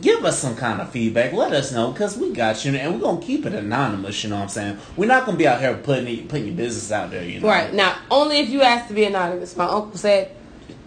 [0.00, 1.32] give us some kind of feedback.
[1.32, 4.22] Let us know because we got you, and we're gonna keep it anonymous.
[4.24, 4.78] You know what I'm saying?
[4.96, 7.24] We're not gonna be out here putting putting your business out there.
[7.24, 7.48] You know?
[7.48, 9.56] Right now, only if you ask to be anonymous.
[9.56, 10.34] My uncle said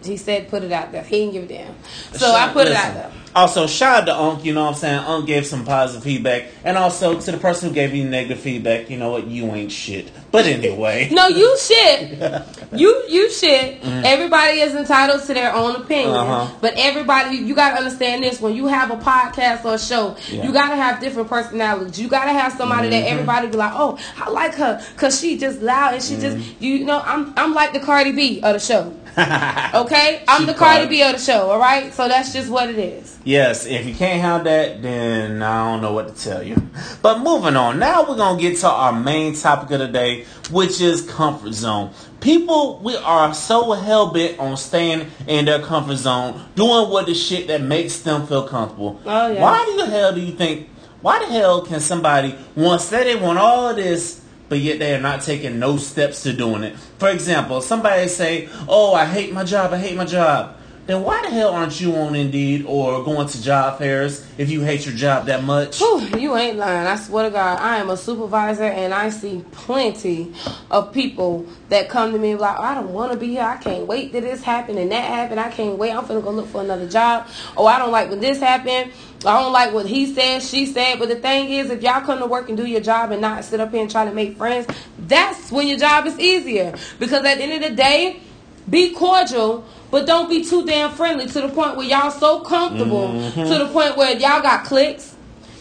[0.04, 1.02] he said put it out there.
[1.02, 1.74] He didn't give a damn.
[2.12, 3.12] So Shout- I put listen, it out there.
[3.34, 4.98] Also, shout out to Unc, you know what I'm saying?
[4.98, 6.48] Unc gave some positive feedback.
[6.64, 9.26] And also to the person who gave you negative feedback, you know what?
[9.26, 10.10] You ain't shit.
[10.32, 11.08] But anyway.
[11.12, 12.18] No, you shit.
[12.72, 13.84] You you shit.
[13.84, 16.14] Everybody is entitled to their own opinion.
[16.16, 16.30] Mm-hmm.
[16.30, 16.56] Uh-huh.
[16.62, 20.44] But everybody, you gotta understand this: when you have a podcast or a show, Yeah.
[20.44, 22.00] you gotta have different personalities.
[22.00, 23.12] You gotta have somebody that Mm-hmm.
[23.12, 26.40] everybody be like, oh, I like her because she just loud and she Mm-hmm.
[26.40, 28.90] just you know I'm I'm like the Cardi B of the show.
[29.74, 30.88] Okay, I'm She the Cardi.
[30.88, 31.50] B of the show.
[31.50, 33.18] All right, so that's just what it is.
[33.24, 36.56] Yes, if you can't have that, then I don't know what to tell you.
[37.00, 40.80] But moving on, now we're gonna get to our main topic of the day, which
[40.80, 41.92] is comfort zone.
[42.20, 47.14] People, we are so hell bent on staying in their comfort zone, doing what the
[47.14, 49.00] shit that makes them feel comfortable.
[49.04, 49.40] Oh, yeah.
[49.40, 50.68] Why the hell do you think?
[51.00, 54.21] Why the hell can somebody want say they want all of this,
[54.52, 56.76] but yet they are not taking no steps to doing it?
[56.98, 59.72] For example, somebody say, "Oh, I hate my job.
[59.72, 63.42] I hate my job." Then why the hell aren't you on Indeed or going to
[63.42, 65.78] job fairs if you hate your job that much?
[65.78, 66.88] Whew, you ain't lying.
[66.88, 70.32] I swear to God, I am a supervisor and I see plenty
[70.72, 73.42] of people that come to me like, oh, I don't want to be here.
[73.42, 75.38] I can't wait that this happen and that happen.
[75.38, 75.92] I can't wait.
[75.92, 77.28] I'm finna go look for another job.
[77.56, 78.90] Oh, I don't like when this happened.
[79.24, 80.98] I don't like what he said, she said.
[80.98, 83.44] But the thing is, if y'all come to work and do your job and not
[83.44, 84.66] sit up here and try to make friends,
[84.98, 86.74] that's when your job is easier.
[86.98, 88.20] Because at the end of the day,
[88.68, 93.08] be cordial, but don't be too damn friendly to the point where y'all so comfortable
[93.32, 95.14] to the point where y'all got clicks.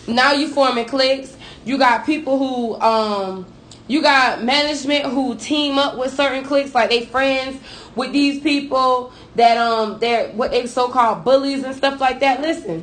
[0.07, 1.35] Now you forming cliques.
[1.65, 3.45] You got people who um
[3.87, 7.61] you got management who team up with certain cliques, like they friends
[7.93, 12.39] with these people that um they're what they so called bullies and stuff like that.
[12.41, 12.81] Listen.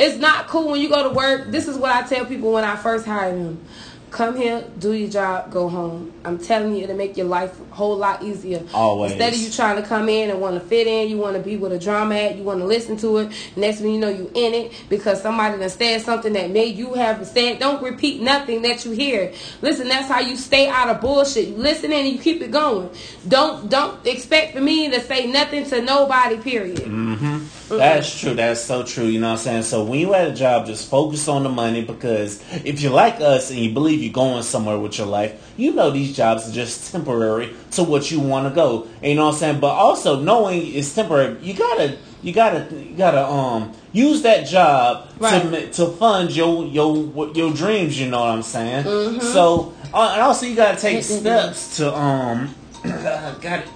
[0.00, 1.50] It's not cool when you go to work.
[1.50, 3.62] This is what I tell people when I first hire them.
[4.10, 6.12] Come here, do your job, go home.
[6.24, 8.62] I'm telling you, it'll make your life a whole lot easier.
[8.72, 9.12] Always.
[9.12, 11.42] Instead of you trying to come in and want to fit in, you want to
[11.42, 13.32] be with a drama at, you want to listen to it.
[13.56, 16.94] Next thing you know, you in it because somebody done said something that made you
[16.94, 17.58] have said.
[17.58, 19.32] Don't repeat nothing that you hear.
[19.60, 21.48] Listen, that's how you stay out of bullshit.
[21.48, 22.90] You listen and you keep it going.
[23.26, 26.38] Don't don't expect for me to say nothing to nobody.
[26.38, 26.78] Period.
[26.78, 27.37] Mm-hmm.
[27.68, 28.34] That's true.
[28.34, 29.04] That's so true.
[29.04, 29.62] You know what I'm saying?
[29.64, 33.20] So when you at a job, just focus on the money because if you're like
[33.20, 36.52] us and you believe you're going somewhere with your life, you know these jobs are
[36.52, 38.84] just temporary to what you want to go.
[39.02, 39.60] And you know what I'm saying?
[39.60, 45.08] But also knowing it's temporary, you gotta, you gotta, you gotta um use that job
[45.18, 45.42] Right.
[45.42, 47.98] to to fund your your your dreams.
[48.00, 49.20] You know what I'm saying?
[49.20, 52.54] So uh, and also you gotta take steps to um
[52.84, 53.68] got it.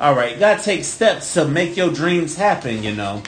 [0.00, 2.82] All right, you gotta take steps to make your dreams happen.
[2.82, 3.22] You know.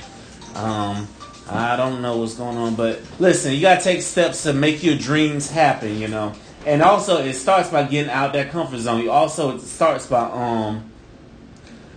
[0.54, 1.08] Um,
[1.48, 4.96] I don't know what's going on, but listen, you gotta take steps to make your
[4.96, 6.32] dreams happen, you know.
[6.64, 9.02] And also, it starts by getting out that comfort zone.
[9.02, 10.90] You also it starts by um,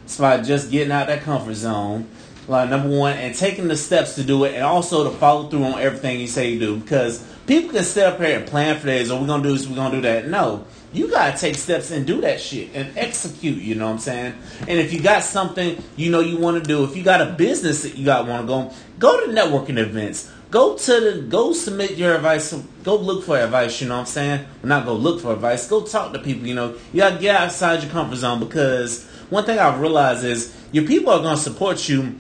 [0.04, 2.10] it's by just getting out that comfort zone.
[2.48, 5.64] Like number one, and taking the steps to do it, and also to follow through
[5.64, 6.78] on everything you say you do.
[6.78, 9.68] Because people can sit up here and plan for this, or we're gonna do this,
[9.68, 10.28] we're gonna do that.
[10.28, 10.66] No,
[10.96, 13.62] you gotta take steps and do that shit and execute.
[13.62, 14.34] You know what I'm saying?
[14.62, 17.32] And if you got something you know you want to do, if you got a
[17.34, 20.32] business that you got want to go, go to networking events.
[20.52, 22.54] Go to the go submit your advice.
[22.84, 23.82] Go look for advice.
[23.82, 24.46] You know what I'm saying?
[24.64, 25.68] Not go look for advice.
[25.68, 26.48] Go talk to people.
[26.48, 30.56] You know you gotta get outside your comfort zone because one thing I've realized is
[30.72, 32.16] your people are gonna support you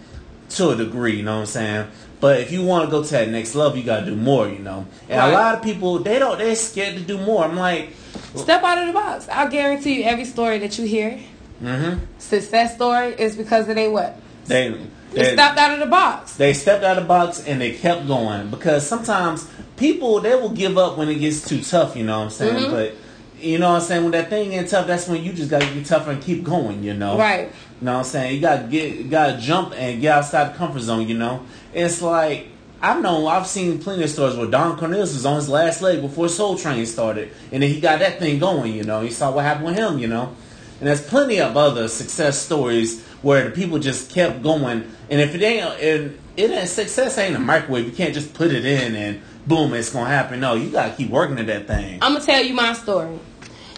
[0.49, 1.17] to a degree.
[1.17, 1.87] You know what I'm saying?
[2.19, 4.49] But if you want to go to that next level, you gotta do more.
[4.49, 5.29] You know, and Right.
[5.29, 7.45] a lot of people they don't they're scared to do more.
[7.45, 7.89] I'm like,
[8.35, 9.27] Step out of the box.
[9.29, 11.19] I guarantee you, every story that you hear,
[11.61, 12.03] mm-hmm.
[12.17, 14.19] success story, is because of they what?
[14.45, 16.35] They They they, stepped out of the box.
[16.35, 20.49] they stepped out of the box and they kept going because sometimes people they will
[20.49, 21.95] give up when it gets too tough.
[21.95, 22.65] You know what I'm saying?
[22.65, 22.71] Mhm.
[22.71, 22.95] But
[23.41, 24.03] you know what I'm saying?
[24.03, 26.83] When that thing gets tough, that's when you just gotta get tougher and keep going.
[26.83, 27.17] You know?
[27.17, 27.51] Right.
[27.81, 28.35] You know what I'm saying?
[28.35, 31.07] You gotta get, you gotta jump and get outside the comfort zone.
[31.07, 32.47] You know, it's like
[32.85, 36.01] I've known, I've seen plenty of stories where Don Cornelius was on his last leg
[36.01, 38.73] before Soul Train started, and then he got that thing going.
[38.73, 39.97] You know, you saw what happened with him.
[39.97, 40.35] You know,
[40.79, 44.83] and there's plenty of other success stories where the people just kept going.
[45.09, 47.85] And if it ain't, and it ain't success ain't a microwave.
[47.87, 50.39] You can't just put it in and boom, it's gonna happen.
[50.39, 51.97] No, you gotta keep working at that thing.
[52.03, 53.17] I'm gonna tell you my story.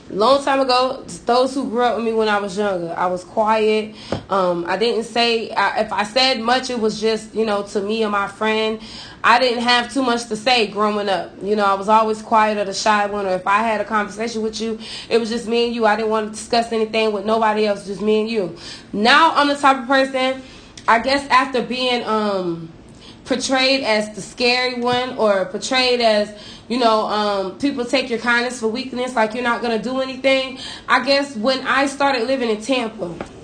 [0.09, 3.23] Long time ago, those who grew up with me when I was younger, I was
[3.23, 3.95] quiet.
[4.29, 7.81] Um, I didn't say I, if I said much, it was just you know to
[7.81, 8.79] me or my friend.
[9.23, 11.31] I didn't have too much to say growing up.
[11.41, 13.25] You know, I was always quiet or the shy one.
[13.25, 14.79] Or if I had a conversation with you,
[15.09, 15.85] it was just me and you.
[15.85, 18.55] I didn't want to discuss anything with nobody else, just me and you.
[18.93, 20.41] Now I'm the type of person.
[20.87, 22.71] I guess after being um,
[23.27, 26.33] portrayed as the scary one or portrayed as
[26.67, 30.59] you know, um, people take your kindness for weakness, like you're not gonna do anything.
[30.87, 33.36] I guess when I started living in Tampa.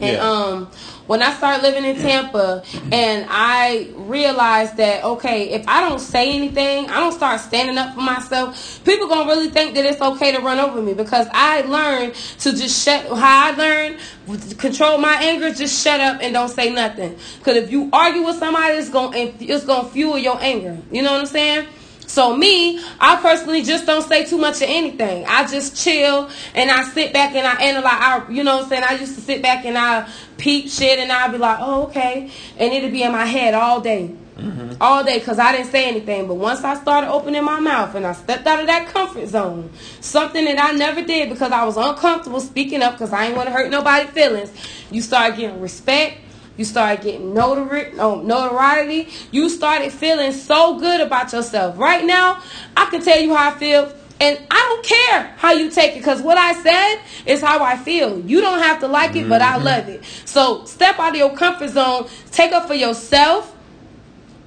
[0.00, 0.28] And yeah.
[0.28, 0.66] um,
[1.06, 6.34] when I started living in Tampa, and I realized that okay, if I don't say
[6.34, 10.32] anything, I don't start standing up for myself, people gonna really think that it's okay
[10.32, 13.06] to run over me because I learned to just shut.
[13.06, 17.16] How I learned control my anger, just shut up and don't say nothing.
[17.38, 20.78] Because if you argue with somebody, it's gonna it's gonna fuel your anger.
[20.90, 21.68] You know what I'm saying?
[22.06, 25.24] So me, I personally just don't say too much of anything.
[25.26, 27.92] I just chill and I sit back and I analyze.
[27.92, 28.84] I, you know what I'm saying?
[28.88, 32.30] I used to sit back and I peep shit and I'd be like, oh okay,
[32.58, 34.12] and it'd be in my head all day.
[34.36, 34.82] Mm-hmm.
[34.82, 36.28] All day because I didn't say anything.
[36.28, 39.70] But once I started opening my mouth and I stepped out of that comfort zone,
[40.00, 43.48] something that I never did because I was uncomfortable speaking up because I didn't want
[43.48, 44.52] to hurt nobody's feelings,
[44.90, 46.18] you start getting respect
[46.56, 49.08] you started getting notori- oh, notoriety.
[49.30, 51.78] You started feeling so good about yourself.
[51.78, 52.42] Right now,
[52.76, 53.92] I can tell you how I feel.
[54.18, 57.76] And I don't care how you take it because what I said is how I
[57.76, 58.18] feel.
[58.20, 59.64] You don't have to like it, but I mm-hmm.
[59.64, 60.04] love it.
[60.24, 63.54] So step out of your comfort zone, take up for yourself,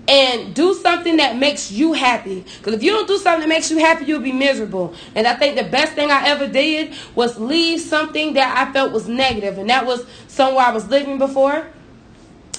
[0.07, 2.43] and do something that makes you happy.
[2.57, 4.95] Because if you don't do something that makes you happy, you'll be miserable.
[5.14, 8.91] And I think the best thing I ever did was leave something that I felt
[8.91, 11.68] was negative, and that was somewhere I was living before.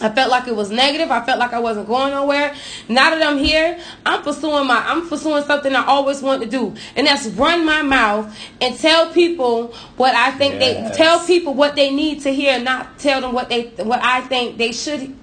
[0.01, 1.11] I felt like it was negative.
[1.11, 2.55] I felt like I wasn't going nowhere.
[2.89, 6.75] Now that I'm here, I'm pursuing my I'm pursuing something I always want to do.
[6.97, 10.91] And that's run my mouth and tell people what I think yes.
[10.91, 14.23] they tell people what they need to hear, not tell them what they what I
[14.23, 15.15] think they should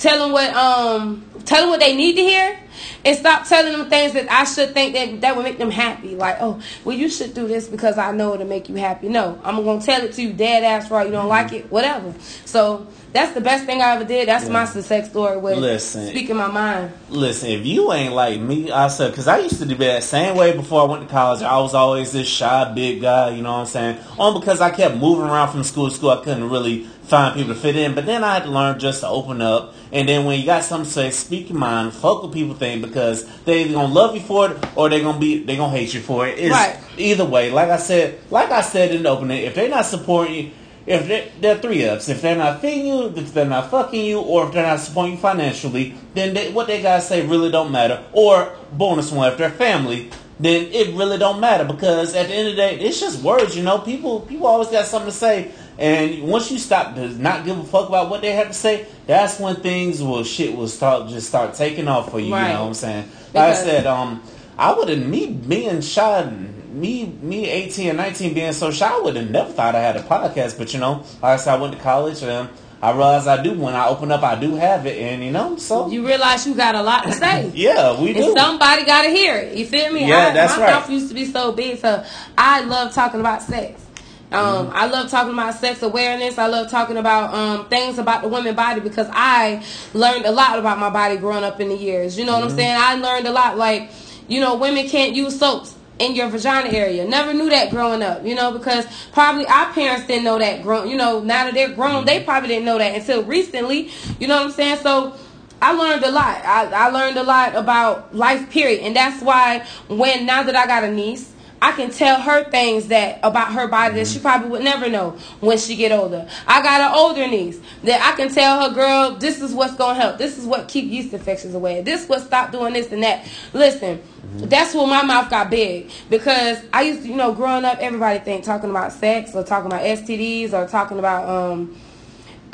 [0.00, 2.58] tell them what um tell them what they need to hear
[3.04, 6.16] and stop telling them things that I should think that that would make them happy.
[6.16, 9.08] Like, oh, well, you should do this because I know it'll make you happy.
[9.08, 11.06] No, I'm gonna tell it to you dead ass right.
[11.06, 11.28] You don't mm-hmm.
[11.28, 12.14] like it, whatever.
[12.44, 14.28] So that's the best thing I ever did.
[14.28, 14.52] That's yeah.
[14.52, 16.92] my success story with listen, speaking my mind.
[17.08, 20.36] Listen, if you ain't like me, I said because I used to do that same
[20.36, 21.42] way before I went to college.
[21.42, 23.98] I was always this shy big guy, you know what I'm saying?
[24.18, 27.54] Only because I kept moving around from school to school, I couldn't really find people
[27.54, 27.94] to fit in.
[27.94, 29.74] But then I had to learn just to open up.
[29.92, 31.92] And then when you got something to say, speak your mind.
[31.92, 35.18] Fuck with people think because they either gonna love you for it or they gonna
[35.18, 36.38] be they gonna hate you for it.
[36.38, 36.78] It's right.
[36.96, 37.50] either way.
[37.50, 40.50] Like I said, like I said in the opening, if they're not supporting you
[40.86, 44.20] if they're, they're three ups, if they're not feeding you, if they're not fucking you,
[44.20, 47.70] or if they're not supporting you financially, then they, what they gotta say really don't
[47.70, 48.02] matter.
[48.12, 52.48] Or bonus one, if they're family, then it really don't matter because at the end
[52.48, 53.54] of the day, it's just words.
[53.54, 57.46] You know, people people always got something to say, and once you stop to not
[57.46, 60.68] give a fuck about what they have to say, that's when things will shit will
[60.68, 62.32] start just start taking off for you.
[62.32, 62.48] Right.
[62.48, 63.04] You know what I'm saying?
[63.06, 64.22] Like because I said, um,
[64.58, 66.30] I would have me being shy
[66.70, 69.96] me me 18 and 19 being so shy, I would have never thought I had
[69.96, 70.58] a podcast.
[70.58, 72.48] But you know, like I said, I went to college and
[72.82, 73.54] I realized I do.
[73.54, 76.54] When I open up, I do have it, and you know, so you realize you
[76.54, 77.50] got a lot to say.
[77.54, 78.24] yeah, we do.
[78.24, 79.56] And somebody got to hear it.
[79.56, 80.08] You feel me?
[80.08, 80.74] Yeah, I, that's my right.
[80.74, 82.04] mouth used to be so big, so
[82.38, 83.86] I love talking about sex.
[84.32, 84.76] Um, mm-hmm.
[84.76, 86.38] I love talking about sex awareness.
[86.38, 90.58] I love talking about um, things about the women body because I learned a lot
[90.58, 92.18] about my body growing up in the years.
[92.18, 92.50] You know what mm-hmm.
[92.50, 92.76] I'm saying?
[92.78, 93.58] I learned a lot.
[93.58, 93.90] Like,
[94.28, 97.06] you know, women can't use soaps in your vagina area.
[97.06, 100.88] Never knew that growing up, you know, because probably our parents didn't know that grown,
[100.88, 104.36] you know, now that they're grown, they probably didn't know that until recently, you know
[104.36, 104.78] what I'm saying?
[104.78, 105.14] So
[105.60, 106.42] I learned a lot.
[106.42, 108.80] I, I learned a lot about life, period.
[108.80, 112.88] And that's why when now that I got a niece, I can tell her things
[112.88, 114.22] that about her body that she mm-hmm.
[114.22, 116.26] probably would never know when she get older.
[116.46, 120.00] I got an older niece that I can tell her, girl, this is what's gonna
[120.00, 120.16] help.
[120.16, 121.82] This is what keep yeast infections away.
[121.82, 123.28] This what stop doing this and that.
[123.52, 124.48] Listen, mm-hmm.
[124.48, 128.20] that's when my mouth got big because I used to, you know, growing up, everybody
[128.20, 131.76] think talking about sex or talking about STDs or talking about um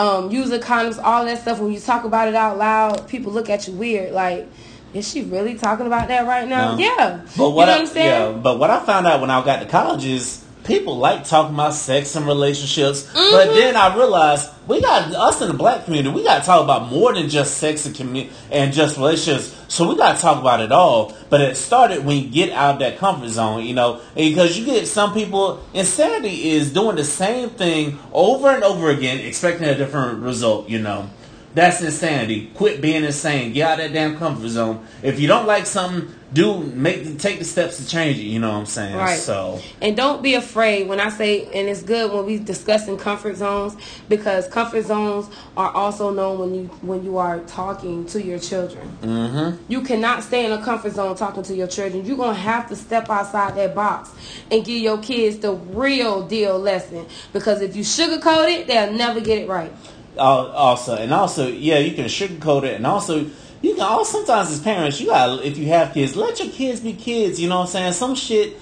[0.01, 1.61] um using condoms, all that stuff.
[1.61, 4.49] When you talk about it out loud, people look at you weird, like
[4.97, 6.75] is she really talking about that right now?
[6.75, 6.79] No.
[6.79, 7.21] Yeah.
[7.37, 9.61] But what you know I, what Yeah, but what I found out when I got
[9.61, 13.05] to college is people like talking about sex and relationships.
[13.05, 13.33] Mm-hmm.
[13.33, 16.15] But then I realized we got us in the black community.
[16.15, 19.55] We got to talk about more than just sex and commu- and just relationships.
[19.69, 21.15] So we got to talk about it all.
[21.31, 24.67] But it started when you get out of that comfort zone, you know, because you
[24.67, 25.63] get some people.
[25.73, 30.81] Insanity is doing the same thing over and over again, expecting a different result, you
[30.81, 31.11] know.
[31.57, 32.51] That's insanity.
[32.55, 33.55] Quit being insane.
[33.55, 34.87] Get out of that damn comfort zone.
[35.03, 38.25] If you don't like something, do make take the steps to change it.
[38.25, 38.95] You know what I'm saying?
[38.95, 39.19] Right.
[39.19, 43.37] So And don't be afraid when I say, and it's good when we discussing comfort
[43.37, 43.75] zones
[44.11, 48.87] because comfort zones are also known when you when you are talking to your children.
[49.01, 49.63] mm-hmm.
[49.73, 52.05] You cannot stay in a comfort zone talking to your children.
[52.05, 54.11] You're gonna have to step outside that box
[54.51, 59.23] and give your kids the real deal lesson because if you sugarcoat it, they'll never
[59.23, 59.73] get it right.
[60.19, 63.27] Al- also and also yeah you can sugarcoat it and also
[63.63, 66.51] you can also sometimes as parents you got to if you have kids let your
[66.51, 68.57] kids be kids you know what i'm saying some shit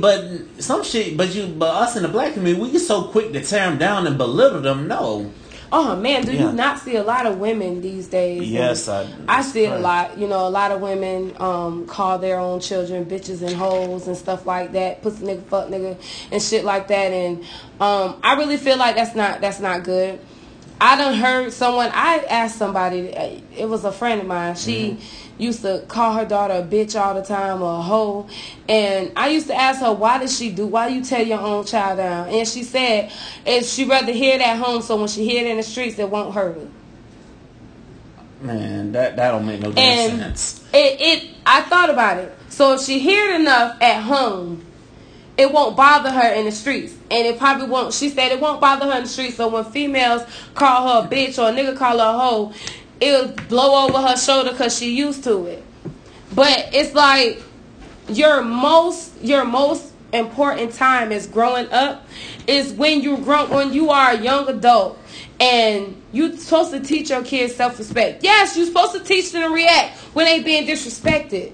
[0.00, 0.24] but
[0.58, 3.42] some shit but you but us in the black community we get so quick to
[3.42, 5.30] tear them down and belittle them no
[5.72, 6.46] Oh man, do Yeah.
[6.46, 8.48] you not see a lot of women these days?
[8.48, 10.16] Yes, I- I see it a lot.
[10.16, 14.16] You know, a lot of women um, call their own children bitches and hoes and
[14.16, 15.96] stuff like that, pussy nigga, fuck nigga,
[16.30, 17.10] and shit like that.
[17.12, 17.42] And
[17.80, 20.20] um, I really feel like that's not that's not good.
[20.80, 21.90] I done heard someone.
[21.92, 23.08] I asked somebody.
[23.12, 24.56] Eh, it was a friend of mine.
[24.56, 25.42] She mm-hmm.
[25.42, 28.28] used to call her daughter a bitch all the time or a hoe,
[28.68, 30.66] and I used to ask her why did she do?
[30.66, 32.28] Why you tell your own child down?
[32.28, 33.10] And she said,
[33.46, 35.98] if she rather hear it at home, so when she hear it in the streets,
[35.98, 36.68] it won't hurt her.
[38.42, 42.34] man that that don't make no damn And sense it, it, I thought about it.
[42.48, 44.64] So if she hear it enough at home,
[45.38, 46.94] it won't bother her in the streets.
[47.10, 49.36] And it probably won't, she said it won't bother her in the streets.
[49.36, 50.22] So when females
[50.54, 52.52] call her a bitch or a nigga call her a hoe,
[53.00, 55.62] it'll blow over her shoulder because she used to it.
[56.34, 57.42] But it's like
[58.08, 62.06] your most, your most important time is growing up
[62.46, 64.98] is when you grow, when you are a young adult
[65.40, 68.22] and you're supposed to teach your kids self-respect.
[68.24, 71.52] Yes, you're supposed to teach them to react when they being disrespected.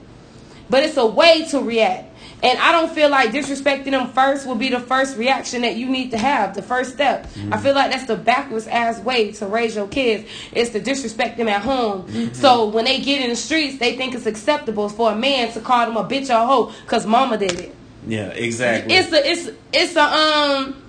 [0.70, 2.11] But it's a way to react.
[2.42, 5.88] And I don't feel like disrespecting them first will be the first reaction that you
[5.88, 7.28] need to have, the first step.
[7.52, 11.36] I feel like that's the backwards ass way to raise your kids is to disrespect
[11.36, 12.34] them at home.
[12.34, 15.60] So when they get in the streets, they think it's acceptable for a man to
[15.60, 17.74] call them a bitch or a hoe because mama did it.
[18.08, 20.81] yeah exactly It's a it's it's a um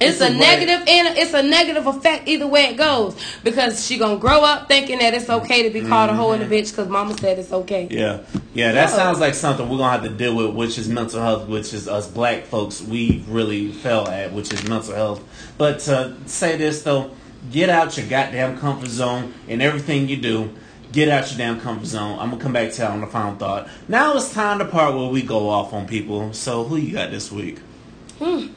[0.00, 3.84] it's, It's a, a negative and it's a negative effect either way it goes because
[3.84, 6.46] she gonna grow up thinking that it's okay to be called a hoe and a
[6.46, 6.54] mm-hmm.
[6.54, 7.88] bitch because mama said it's okay.
[7.90, 8.20] Yeah,
[8.54, 11.48] yeah, that sounds like something we're gonna have to deal with, which is mental health,
[11.48, 15.22] which is us black folks we really fell at, which is mental health.
[15.58, 17.10] But to say this though,
[17.50, 20.50] get out your goddamn comfort zone in everything you do.
[20.92, 22.18] Get out your damn comfort zone.
[22.18, 23.68] I'm gonna come back to that on the final thought.
[23.88, 26.34] Now it's time to part where we go off on people.
[26.34, 27.60] So who you got this week?
[28.18, 28.48] Hmm.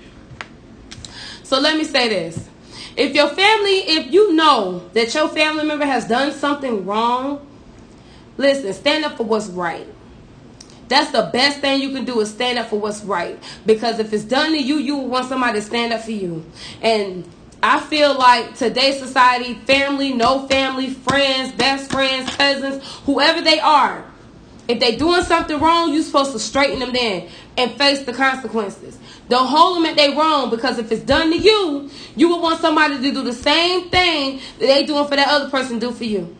[1.45, 2.49] So let me say this.
[2.97, 7.45] If your family, if you know that your family member has done something wrong,
[8.35, 9.85] listen, stand up for what's right.
[10.87, 13.37] That's the best thing you can do is stand up for what's right.
[13.65, 16.43] Because if it's done to you, you want somebody to stand up for you.
[16.81, 17.29] And
[17.61, 24.03] I feel like today's society, family, no family, friends, best friends, cousins, whoever they are,
[24.67, 28.97] if they doing something wrong, you're supposed to straighten them then and face the consequences.
[29.27, 32.61] Don't hold them at they wrong because if it's done to you, you would want
[32.61, 36.03] somebody to do the same thing that they doing for that other person do for
[36.03, 36.35] you.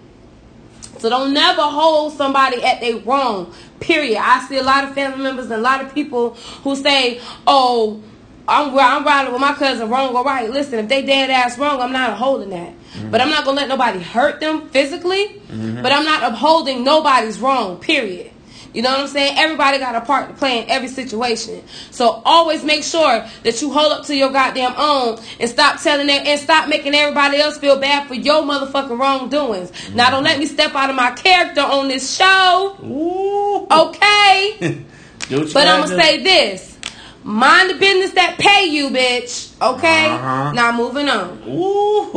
[0.99, 3.53] So don't never hold somebody at they wrong.
[3.79, 4.19] Period.
[4.21, 8.01] I see a lot of family members and a lot of people who say, "Oh,
[8.47, 11.81] I'm I'm riding with my cousin wrong or right." Listen, if they dead ass wrong,
[11.81, 12.69] I'm not holding that.
[12.69, 13.11] Mm-hmm.
[13.11, 15.41] But I'm not gonna let nobody hurt them physically.
[15.47, 15.81] Mm-hmm.
[15.81, 17.77] But I'm not upholding nobody's wrong.
[17.79, 18.31] Period.
[18.75, 19.37] You know what I'm saying?
[19.37, 21.63] Everybody got a part to play in every situation.
[21.91, 26.09] So always make sure that you hold up to your goddamn own and stop telling
[26.09, 29.71] it and stop making everybody else feel bad for your motherfucking wrongdoings.
[29.95, 32.77] Now don't let me step out of my character on this show.
[32.83, 33.65] Ooh.
[33.71, 34.57] Okay?
[35.29, 36.77] Do what you But I'm gonna say this.
[37.23, 39.53] Mind the business that pay you, bitch.
[39.59, 40.09] Okay?
[40.09, 40.51] Uh-huh.
[40.51, 41.41] Now moving on.
[41.47, 42.11] Ooh,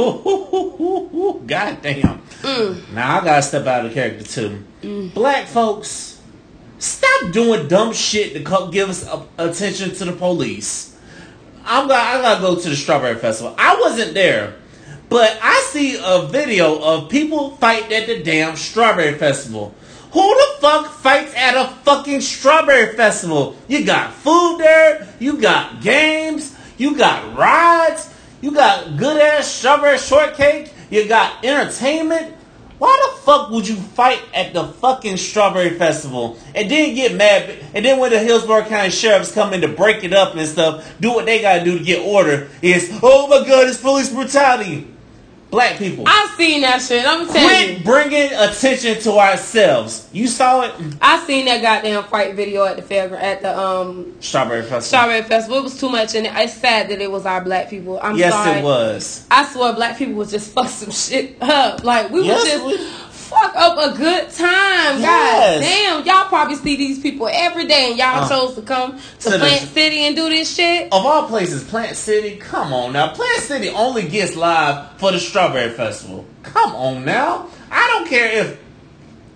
[1.46, 2.20] goddamn.
[2.42, 2.92] Mm.
[2.92, 4.64] Now I gotta step out of character too.
[5.14, 6.18] Black folks,
[6.79, 10.97] stop doing dumb shit to give us a- attention to the police.
[11.64, 13.55] I'm gonna, I gotta go to the Strawberry Festival.
[13.59, 14.55] I wasn't there,
[15.09, 19.74] but I see a video of people fighting at the damn Strawberry Festival.
[20.12, 23.57] Who the fuck fights at a fucking Strawberry Festival?
[23.68, 29.99] You got food there, you got games, you got rides, you got good ass strawberry
[29.99, 32.35] shortcake, you got entertainment.
[32.79, 37.59] Why the fuck would you fight at the fucking Strawberry Festival and then get mad?
[37.74, 40.95] And then when the Hillsborough County Sheriffs come in to break it up and stuff,
[41.01, 44.87] do what they gotta do to get order is, oh my god, it's police brutality.
[45.51, 46.05] Black people.
[46.07, 47.07] I seen that shit.
[47.07, 47.84] I'm telling Quit you.
[47.84, 50.07] bringing attention to ourselves.
[50.12, 50.74] You saw it?
[51.01, 54.82] I seen that goddamn fight video at the fair at the um Strawberry Festival.
[54.82, 55.59] Strawberry Festival.
[55.59, 57.99] It was too much, and it's sad that it was our black people.
[58.03, 58.59] I'm yes, sorry.
[58.59, 59.26] it was.
[59.30, 61.82] I swear, black people was just fuck some shit up.
[61.82, 65.61] Like we Yes, was just we- fuck up a good time, Yes.
[65.61, 66.07] God damn.
[66.07, 69.39] Y'all probably see these people every day, and y'all Uh, chose to come to, to
[69.39, 70.87] Plant City and do this shit.
[70.93, 72.37] Of all places, Plant City.
[72.37, 73.09] Come on now.
[73.09, 76.24] Plant City only gets live for the Strawberry Festival.
[76.43, 77.47] Come on now.
[77.70, 78.59] I don't care if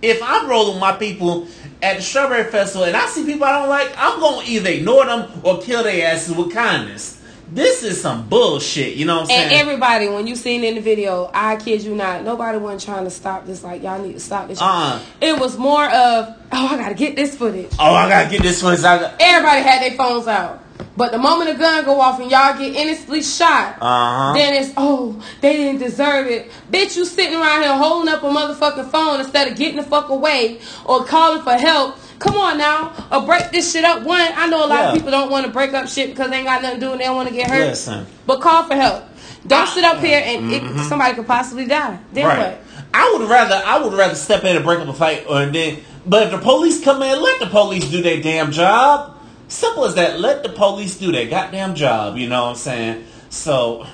[0.01, 1.47] if I'm rolling my people
[1.81, 5.05] at the Strawberry Festival and I see people I don't like, I'm gonna either ignore
[5.05, 7.19] them or kill their asses with kindness.
[7.53, 8.95] This is some bullshit.
[8.95, 9.61] You know what I'm And saying?
[9.61, 13.11] everybody, when you seen in the video, I kid you not, nobody wasn't trying to
[13.11, 13.63] stop this.
[13.63, 14.57] Like y'all need to stop this.
[14.57, 14.67] shit.
[14.67, 14.99] Uh-uh.
[15.21, 17.71] It was more of, oh, I gotta get this footage.
[17.79, 18.81] oh, I gotta get this footage.
[18.81, 20.61] Got, Everybody had their phones out.
[20.97, 24.33] But the moment a gun go off and y'all get innocently shot, uh-huh.
[24.33, 26.51] then it's oh they didn't deserve it.
[26.71, 30.09] Bitch, you sitting around here holding up a motherfucking phone instead of getting the fuck
[30.09, 31.97] away or calling for help.
[32.23, 34.03] Come on now, or break this shit up.
[34.03, 34.87] One, I know a lot Yeah.
[34.91, 36.91] of people don't want to break up shit because they ain't got nothing to do
[36.93, 37.59] and they don't want to get hurt.
[37.67, 38.05] Listen.
[38.25, 39.03] But call for help.
[39.45, 41.99] Don't sit up here and it, somebody could possibly die.
[42.13, 42.39] Then Mm-hmm.
[42.39, 42.51] Right.
[42.53, 42.59] what?
[42.93, 45.79] I would rather I would rather step in and break up a fight or then
[46.05, 49.17] but if the police come in, let the police do their damn job.
[49.49, 50.19] Simple as that.
[50.19, 53.05] Let the police do their goddamn job, you know what I'm saying?
[53.29, 53.85] So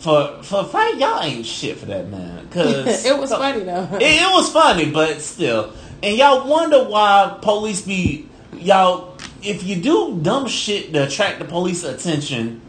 [0.00, 2.48] for for a fight, y'all ain't shit for that man.
[2.52, 3.88] Cause it was funny though.
[3.94, 5.72] It, it was funny, but still.
[6.02, 11.44] And y'all wonder why police be y'all if you do dumb shit to attract the
[11.44, 12.60] police attention,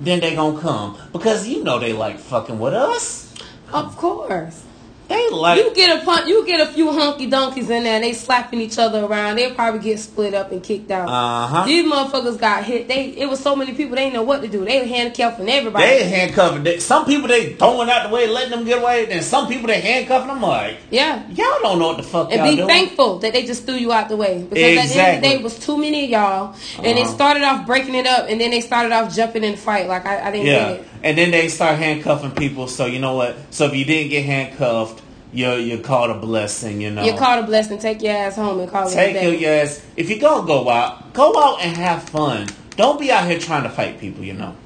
[0.00, 0.98] then they gonna come.
[1.12, 3.34] Because you know they like fucking with us.
[3.72, 4.64] of course.
[5.08, 8.04] They like You get a pun- you get a few hunky donkeys in there and
[8.04, 9.36] they slapping each other around.
[9.36, 11.08] They'll probably get split up and kicked out.
[11.08, 11.64] Uh-huh.
[11.64, 12.88] These motherfuckers got hit.
[12.88, 14.66] They it was so many people they didn't know what to do.
[14.66, 15.86] They were handcuffing everybody.
[15.86, 16.62] They handcuffing.
[16.62, 19.06] They, some people they throwing out the way, letting them get away.
[19.06, 21.26] Then some people they handcuffing them like, yeah.
[21.30, 22.68] y'all don't know what the fuck And be doing.
[22.68, 24.42] thankful that they just threw you out the way.
[24.42, 26.54] Because at the end of the day, it was too many of y'all.
[26.76, 27.12] And they Uh-huh.
[27.14, 29.88] started off breaking it up and then they started off jumping in the fight.
[29.88, 30.86] Like, I, I didn't Yeah, get it.
[31.02, 32.66] And then they start handcuffing people.
[32.68, 33.36] So you know what?
[33.50, 36.80] So if you didn't get handcuffed, you're you're called a blessing.
[36.80, 37.78] You know, You're called a blessing.
[37.78, 39.84] Take your ass home and call it a take your ass.
[39.96, 42.48] If you gonna go out, go out and have fun.
[42.76, 44.24] Don't be out here trying to fight people.
[44.24, 44.56] You know.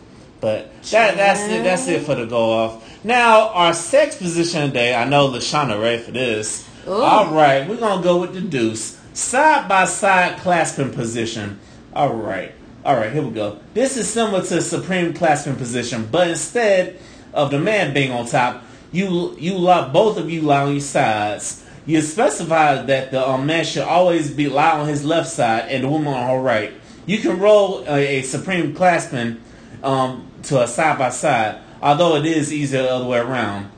[0.41, 1.63] But that that's it.
[1.63, 3.05] That's it for the go off.
[3.05, 4.95] Now our sex position today.
[4.95, 6.69] I know Lashana ready for this.
[6.87, 6.95] Ooh.
[6.95, 8.99] All right, we're gonna go with the deuce.
[9.15, 11.61] Side by side clasping position.
[11.95, 12.53] All right.
[12.85, 13.61] All right, here we go.
[13.75, 16.99] This is similar to supreme clasping position, but instead
[17.33, 20.81] of the man being on top, you you lie, both of you lie on your
[20.81, 21.65] sides.
[21.87, 25.85] You specify that the um, man should always be lie on his left side and
[25.85, 26.73] the woman on her right.
[27.07, 29.41] You can roll a, a supreme clasping
[29.85, 33.71] um, to a side by side, although it is easier the other way around.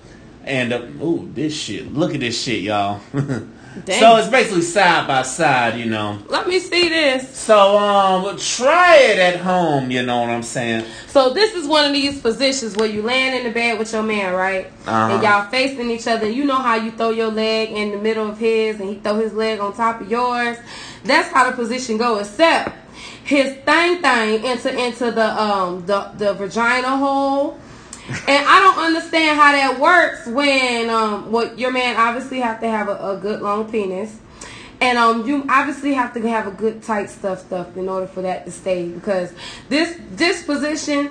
[0.45, 1.93] And uh, ooh, this shit!
[1.93, 3.03] Look at this shit, y'all.
[3.85, 3.99] Dang.
[3.99, 6.19] so it's basically side by side, you know.
[6.29, 7.29] Let me see this.
[7.37, 9.91] So um, try it at home.
[9.91, 10.87] You know what I'm saying?
[11.09, 14.05] So this is one of these positions where you laying in the bed with your
[14.05, 14.67] man, right?
[14.87, 15.15] Uh-huh.
[15.15, 16.29] And y'all facing each other.
[16.31, 19.19] You know how you throw your leg in the middle of his, and he throw
[19.19, 20.57] his leg on top of yours.
[21.03, 22.19] That's how the position go.
[22.19, 22.77] Except
[23.25, 27.59] his thing thing enter into the um the the vagina hole.
[28.09, 32.69] And I don't understand how that works when um what your man obviously have to
[32.69, 34.21] have a, a good long penis.
[34.81, 38.21] And um, you obviously have to have a good tight stuff stuff in order for
[38.23, 39.33] that to stay because
[39.71, 41.11] this this position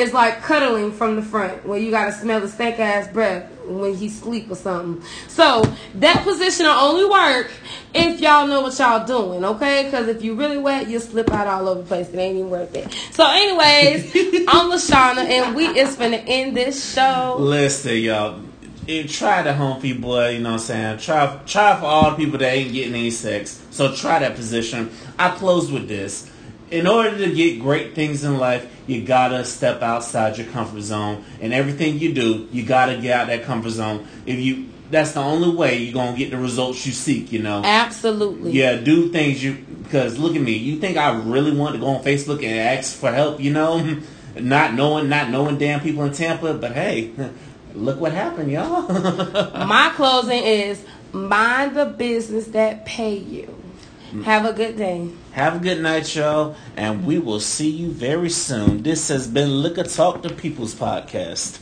[0.00, 3.94] is like cuddling from the front where you gotta smell the stank ass breath when
[3.94, 5.02] he sleep or something.
[5.28, 5.62] So
[5.94, 7.50] that position will only work
[7.94, 9.84] if y'all know what y'all doing, okay?
[9.84, 12.08] Because if you really wet, you'll slip out all over the place.
[12.08, 12.92] It ain't even worth it.
[13.12, 14.14] So, anyways,
[14.48, 17.36] I'm Lashana, and we is finna end this show.
[17.38, 18.40] Listen, y'all.
[18.86, 20.30] It, try the home boy.
[20.30, 20.98] You know what I'm saying?
[20.98, 23.64] Try, try for all the people that ain't getting any sex.
[23.70, 24.90] So try that position.
[25.18, 26.29] I close with this.
[26.70, 31.24] In order to get great things in life, you gotta step outside your comfort zone.
[31.40, 34.06] And everything you do, you gotta get out that comfort zone.
[34.26, 37.32] If you, that's the only way you're gonna get the results you seek.
[37.32, 37.62] You know.
[37.64, 38.52] Absolutely.
[38.52, 40.52] Yeah, do things you because look at me.
[40.52, 43.40] You think I really want to go on Facebook and ask for help?
[43.40, 43.98] You know,
[44.38, 46.54] not knowing, not knowing damn people in Tampa.
[46.54, 47.10] But hey,
[47.74, 48.86] look what happened, y'all.
[49.66, 53.59] My closing is mind the business that pay you.
[54.10, 54.22] Mm-hmm.
[54.22, 55.08] Have a good day.
[55.30, 58.82] Have a good night, y'all, and we will see you very soon.
[58.82, 61.60] This has been Liquor Talk to People's podcast.